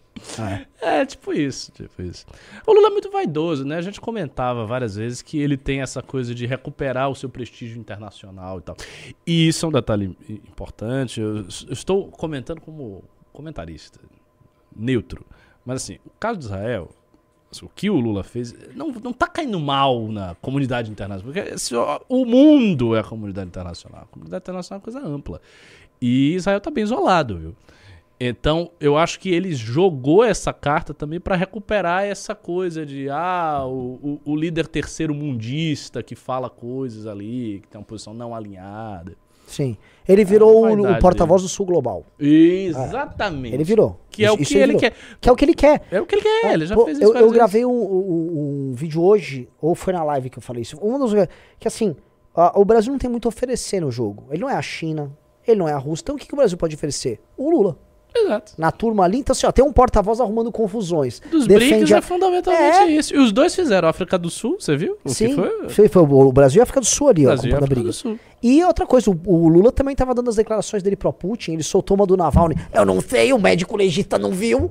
[0.82, 2.26] É, tipo isso, tipo isso.
[2.66, 3.78] O Lula é muito vaidoso, né?
[3.78, 7.80] A gente comentava várias vezes que ele tem essa coisa de recuperar o seu prestígio
[7.80, 8.76] internacional e tal.
[9.26, 11.20] E isso é um detalhe importante.
[11.20, 14.00] Eu, eu estou comentando como comentarista,
[14.76, 15.26] neutro.
[15.66, 16.90] Mas assim, o caso de Israel,
[17.52, 21.34] assim, o que o Lula fez, não, não tá caindo mal na comunidade internacional.
[21.34, 21.76] Porque assim,
[22.10, 24.04] o mundo é a comunidade internacional.
[24.04, 25.42] A comunidade internacional é uma coisa ampla.
[26.02, 27.56] E Israel tá bem isolado, viu?
[28.26, 33.64] Então, eu acho que ele jogou essa carta também para recuperar essa coisa de ah,
[33.66, 38.34] o, o, o líder terceiro mundista que fala coisas ali, que tem uma posição não
[38.36, 39.16] alinhada.
[39.48, 39.76] Sim.
[40.08, 42.06] Ele virou a o- porta-voz do Sul Global.
[42.18, 43.54] Exatamente.
[43.54, 44.00] Ele virou.
[44.10, 44.80] Que é o Isso- que ele virou.
[44.80, 44.94] quer.
[45.20, 45.82] Que é o que ele quer.
[45.92, 48.70] É o que ele quer, ele já Pô, fez isso eu, eu gravei um, um-
[48.70, 50.78] um vídeo hoje, ou foi na live que eu falei isso.
[50.82, 51.12] Um dos
[51.60, 51.96] que assim,
[52.36, 54.26] a- o Brasil não tem muito a oferecer no jogo.
[54.32, 55.12] Ele não é a China,
[55.48, 56.04] ele não é a Rússia.
[56.04, 57.20] Então o que, que o Brasil pode oferecer?
[57.38, 57.78] O Lula.
[58.16, 58.54] Exato.
[58.58, 61.22] Na turma ali, então assim, ó, tem um porta-voz arrumando confusões.
[61.32, 62.92] Dos BRICS a- é fundamentalmente É.
[62.92, 63.14] isso.
[63.16, 63.88] E os dois fizeram.
[63.88, 64.98] A África do Sul, você viu?
[65.04, 65.36] O Sim,
[65.68, 65.88] foi?
[65.90, 68.20] foi, o Brasil e a África do Sul ali, ó, Brasil e comprando a briga.
[68.42, 71.64] E outra coisa, o, o Lula também tava dando as declarações dele pro Putin, ele
[71.64, 72.56] soltou uma do Navalny.
[72.74, 74.70] Eu não sei, o médico legista não viu.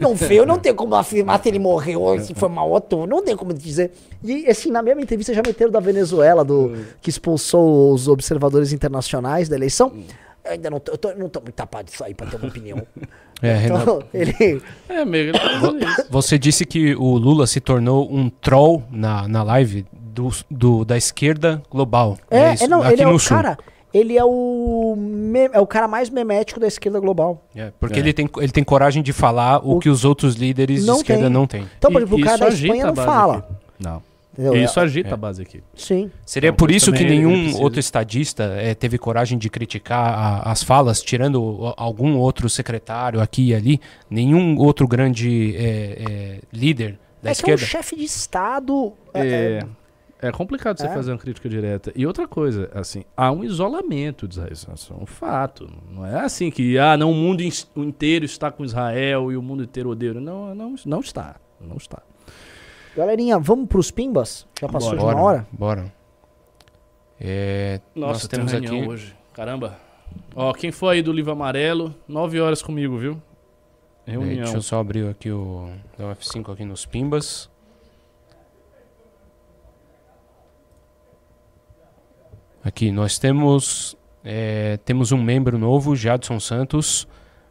[0.00, 3.22] Não viu, não tem como afirmar se ele morreu ou se foi mal outro, não
[3.24, 3.92] tem como dizer.
[4.22, 9.48] E assim, na mesma entrevista já meteram da Venezuela, do, que expulsou os observadores internacionais
[9.48, 9.92] da eleição.
[10.44, 12.48] Eu ainda não tô, eu tô- não tô muito tapado disso aí pra ter uma
[12.48, 12.82] opinião.
[13.42, 14.62] É, Renato, Então, ele...
[14.88, 16.04] É, ele tá.
[16.08, 20.96] Você disse que o Lula se tornou um troll na, na live do, do- da
[20.96, 22.16] esquerda global.
[22.30, 22.64] É, isso?
[22.64, 23.36] é, não, Aqui ele é o Sul.
[23.36, 23.58] cara...
[23.92, 24.96] Ele é o,
[25.52, 27.44] é o cara mais memético da esquerda global.
[27.54, 28.02] É, porque É.
[28.02, 31.00] Ele, tem, ele tem coragem de falar o, O- que os outros líderes Não de
[31.00, 31.30] esquerda tem.
[31.32, 31.68] não têm.
[31.78, 33.36] Então, por exemplo, o cara da Espanha não fala.
[33.38, 33.52] aqui.
[33.78, 34.02] Não.
[34.34, 34.62] Entendeu?
[34.62, 35.12] Isso É- agita é.
[35.12, 35.62] a base aqui.
[35.74, 36.10] Sim.
[36.26, 40.06] Seria Então, por isso que ele nenhum outro estadista eh, teve coragem de criticar
[40.46, 43.80] a- as falas, tirando algum outro secretário aqui e ali,
[44.10, 47.64] nenhum outro grande eh, eh, líder da é que é um esquerda.
[47.64, 48.92] chefe de Estado.
[49.14, 49.64] é,
[50.22, 50.90] É, é complicado você É.
[50.94, 51.92] fazer uma crítica direta.
[51.94, 54.52] E outra coisa, assim, há um isolamento de Israel.
[54.52, 55.68] Isso é um fato.
[55.90, 59.42] Não é assim que ah, não, o mundo in- inteiro está com Israel e o
[59.42, 60.14] mundo inteiro odeia.
[60.14, 61.36] Não, não, não está.
[61.60, 62.02] Não está.
[62.96, 64.46] Galerinha, vamos pros pimbas?
[64.60, 64.98] Já passou Bora.
[65.00, 65.46] de uma hora?
[65.50, 65.92] Bora.
[67.20, 68.70] Eh, Nossa, nós temos aqui.
[68.70, 69.16] hoje.
[69.32, 69.76] Caramba.
[70.34, 73.20] Ó, quem foi aí do livro amarelo, nove horas comigo, viu?
[74.06, 74.44] Reunião.
[74.44, 77.50] deixa eu só abrir aqui o, dar um F5 aqui nos Pimbas.
[82.62, 87.08] Aqui nós temos eh, temos um membro novo, Jadson Santos.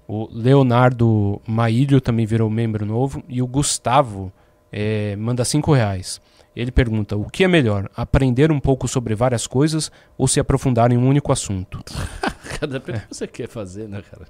[0.07, 4.31] O Leonardo Maílio também virou membro novo e o Gustavo
[4.73, 6.19] eh, manda cinco reais.
[6.55, 10.91] Ele pergunta: o que é melhor, aprender um pouco sobre várias coisas ou se aprofundar
[10.91, 11.79] em um único assunto?
[12.59, 14.25] Cada vez que você quer fazer, né, cara?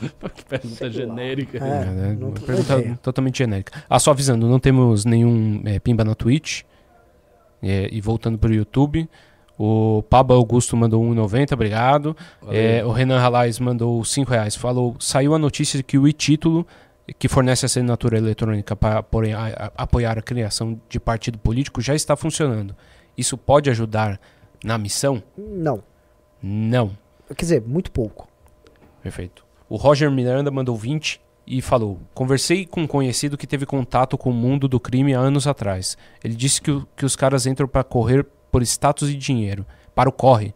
[0.34, 1.58] que pergunta genérica.
[1.58, 2.16] É, É, né?
[2.18, 2.98] não- pergunta ideia.
[3.02, 3.84] totalmente genérica.
[3.88, 6.62] Ah, só avisando, não temos nenhum eh, Pimba na Twitch.
[7.62, 9.06] Eh, e voltando para o YouTube,
[9.62, 12.16] O Pablo Augusto mandou 1,90, obrigado.
[12.48, 14.56] É, o Renan Ralais mandou 5 reais.
[14.56, 16.66] Falou, saiu a notícia de que o e-título,
[17.18, 19.04] que fornece assinatura eletrônica para
[19.76, 22.74] apoiar a criação de partido político, já está funcionando.
[23.16, 24.20] Isso pode ajudar
[24.64, 25.22] na missão?
[25.36, 25.82] Não.
[26.42, 26.96] Não.
[27.28, 28.28] Quer dizer, muito pouco.
[29.02, 29.44] Perfeito.
[29.68, 34.30] O Roger Miranda mandou 20 e falou: Conversei com um conhecido que teve contato com
[34.30, 35.96] o mundo do crime há anos atrás.
[36.22, 39.64] Ele disse que, o- que os caras entram para correr por status e dinheiro.
[39.94, 40.54] Para o corre,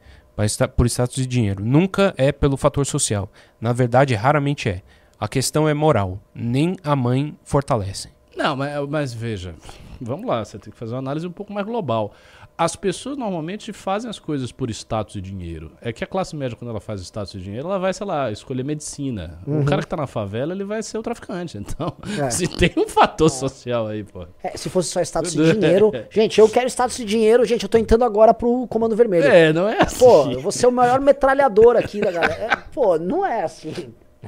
[0.77, 1.65] por status e dinheiro.
[1.65, 3.31] Nunca é pelo fator social.
[3.61, 4.83] Na verdade, raramente é.
[5.25, 6.19] A questão é moral.
[6.35, 8.11] Nem a mãe fortalece.
[8.37, 9.55] Não, mas, mas veja,
[9.99, 12.13] vamos lá, você tem que fazer uma análise um pouco mais global.
[12.59, 15.73] As pessoas normalmente fazem as coisas por status e dinheiro.
[15.81, 18.31] É que a classe média, quando ela faz status e dinheiro, ela vai, sei lá,
[18.31, 19.39] escolher medicina.
[19.47, 21.57] O cara que tá na favela, ele vai ser o traficante.
[21.67, 22.29] Então, É.
[22.31, 24.27] se tem um fator social aí, pô.
[24.43, 25.91] É, se fosse só status de dinheiro.
[26.11, 27.63] Gente, eu quero status de dinheiro, gente.
[27.63, 29.25] Eu tô entrando agora pro Comando Vermelho.
[29.25, 30.01] É, não é assim.
[30.05, 32.35] Pô, eu vou ser o maior metralhador aqui da galera.
[32.35, 33.73] É, pô, não é assim.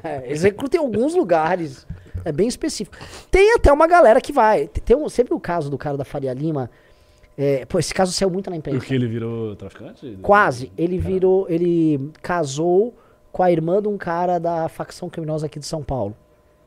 [0.02, 1.86] É, eles recrutam em alguns lugares.
[2.24, 2.96] É bem específico.
[3.30, 4.66] Tem até uma galera que vai.
[4.66, 6.70] Tem um, sempre o caso do cara da Faria Lima.
[7.38, 8.78] É, pô, esse caso saiu muito na imprensa.
[8.78, 10.18] Porque ele virou traficante?
[10.22, 10.72] Quase.
[10.76, 11.46] Ele virou.
[11.48, 12.94] Ele casou
[13.30, 16.16] com a irmã de um cara da facção criminosa aqui de São Paulo.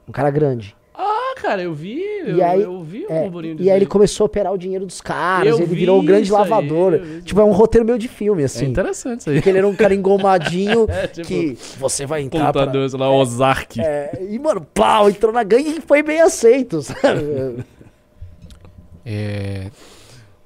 [0.08, 0.76] Um cara grande.
[1.36, 2.00] Cara, eu vi.
[2.26, 4.58] Eu, E aí- eu vi um É, burburinho e aí ele começou a operar o
[4.58, 5.48] dinheiro dos caras.
[5.50, 7.00] Eu ele vi virou o grande aí, lavador.
[7.00, 8.66] vi tipo, é um roteiro meio de filme, É assim.
[8.66, 9.38] interessante isso aí.
[9.38, 12.62] Porque ele era um cara engomadinho É, tipo, que você vai entrar pra...
[12.66, 13.80] Pontador, sei lá, Ozark.
[13.82, 17.64] É, e, mano, pau, entrou na gangue e foi bem aceito, sabe?
[19.06, 19.70] É,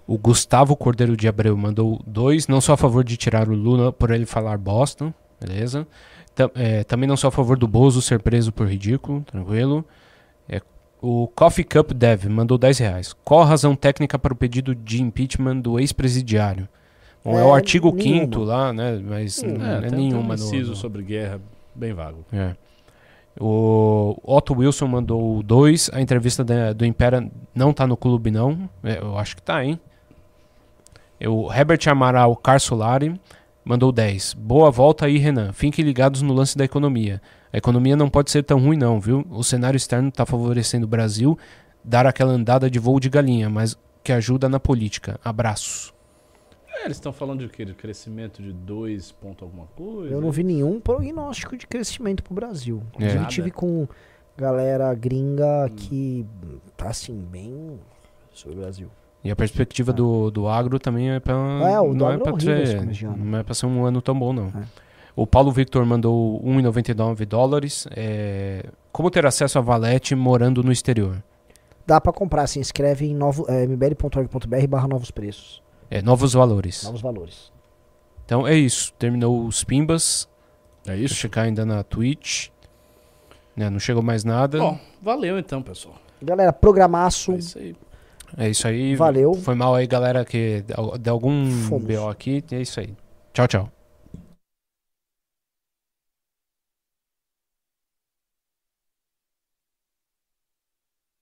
[0.08, 2.48] o Gustavo Cordeiro de Abreu mandou dois.
[2.48, 5.88] Não sou a favor de tirar o Lula por ele falar Boston, beleza?
[6.36, 9.86] Tam- é, também não sou a favor do Bozo ser preso por ridículo, tranquilo.
[11.04, 13.14] É, o Coffee Cup Dev mandou 10 reais.
[13.24, 16.68] Qual a razão técnica para o pedido de impeachment do ex-presidiário?
[17.24, 18.24] Bom, é, o É, artigo nenhuma.
[18.26, 19.02] 5 lá, né?
[19.04, 21.40] Mas Hum, não É, é, tem, tem nenhuma um no- sobre guerra
[21.76, 22.26] bem vago.
[22.32, 22.56] é.
[23.40, 25.90] O Otto Wilson mandou dois.
[25.92, 28.70] A entrevista da- do Impera não tá no clube, não.
[28.84, 29.80] É, eu acho que tá, hein?
[31.26, 33.20] O Herbert Amaral Carsolari
[33.66, 34.36] mandou 10.
[34.36, 35.52] Boa volta aí, Renan.
[35.52, 37.20] Fiquem ligados no lance da economia.
[37.54, 39.24] A economia não pode ser tão ruim, não, viu?
[39.30, 41.38] O cenário externo tá favorecendo o Brasil
[41.84, 45.20] dar aquela andada de voo de galinha, mas que ajuda na política.
[45.24, 45.94] Abraços.
[46.76, 47.64] É, eles estão falando de quê?
[47.64, 50.12] De crescimento de 2 ponto alguma coisa?
[50.12, 52.82] Eu não vi nenhum prognóstico de crescimento pro Brasil.
[52.94, 52.96] É.
[52.96, 53.30] Inclusive, Nada.
[53.30, 53.88] tive com
[54.36, 56.26] galera gringa que
[56.76, 57.80] tá, assim, bem
[58.32, 58.90] sobre o Brasil.
[59.24, 61.36] E a perspectiva do, do agro também é pra.
[61.36, 63.18] É, o do não, é agro é ser, ano.
[63.18, 64.52] não é pra ser um ano tão bom, não.
[65.16, 67.88] O Paulo Victor mandou 1,99 dólares.
[67.96, 71.24] É, como ter acesso a Valete morando no exterior?
[71.86, 75.62] Dá pra comprar, se inscreve em novo, é, mbl.org.br barra novos preços,
[75.92, 76.84] É, novos valores.
[76.84, 77.52] novos valores.
[78.26, 78.94] Então é isso.
[78.94, 80.28] Terminou os Pimbas.
[80.88, 81.14] É isso?
[81.14, 82.48] checar ainda na Twitch.
[83.56, 84.58] Né, não chegou mais nada.
[84.60, 85.96] Bom, valeu então, pessoal.
[86.22, 87.76] Galera, programaço, É isso aí.
[88.38, 88.96] É isso aí.
[88.96, 89.34] valeu.
[89.36, 90.64] Foi mal aí, galera, que
[91.00, 91.84] de algum Fomos.
[91.86, 92.44] BO aqui.
[92.52, 92.96] É isso aí.
[93.32, 93.70] Tchau, tchau.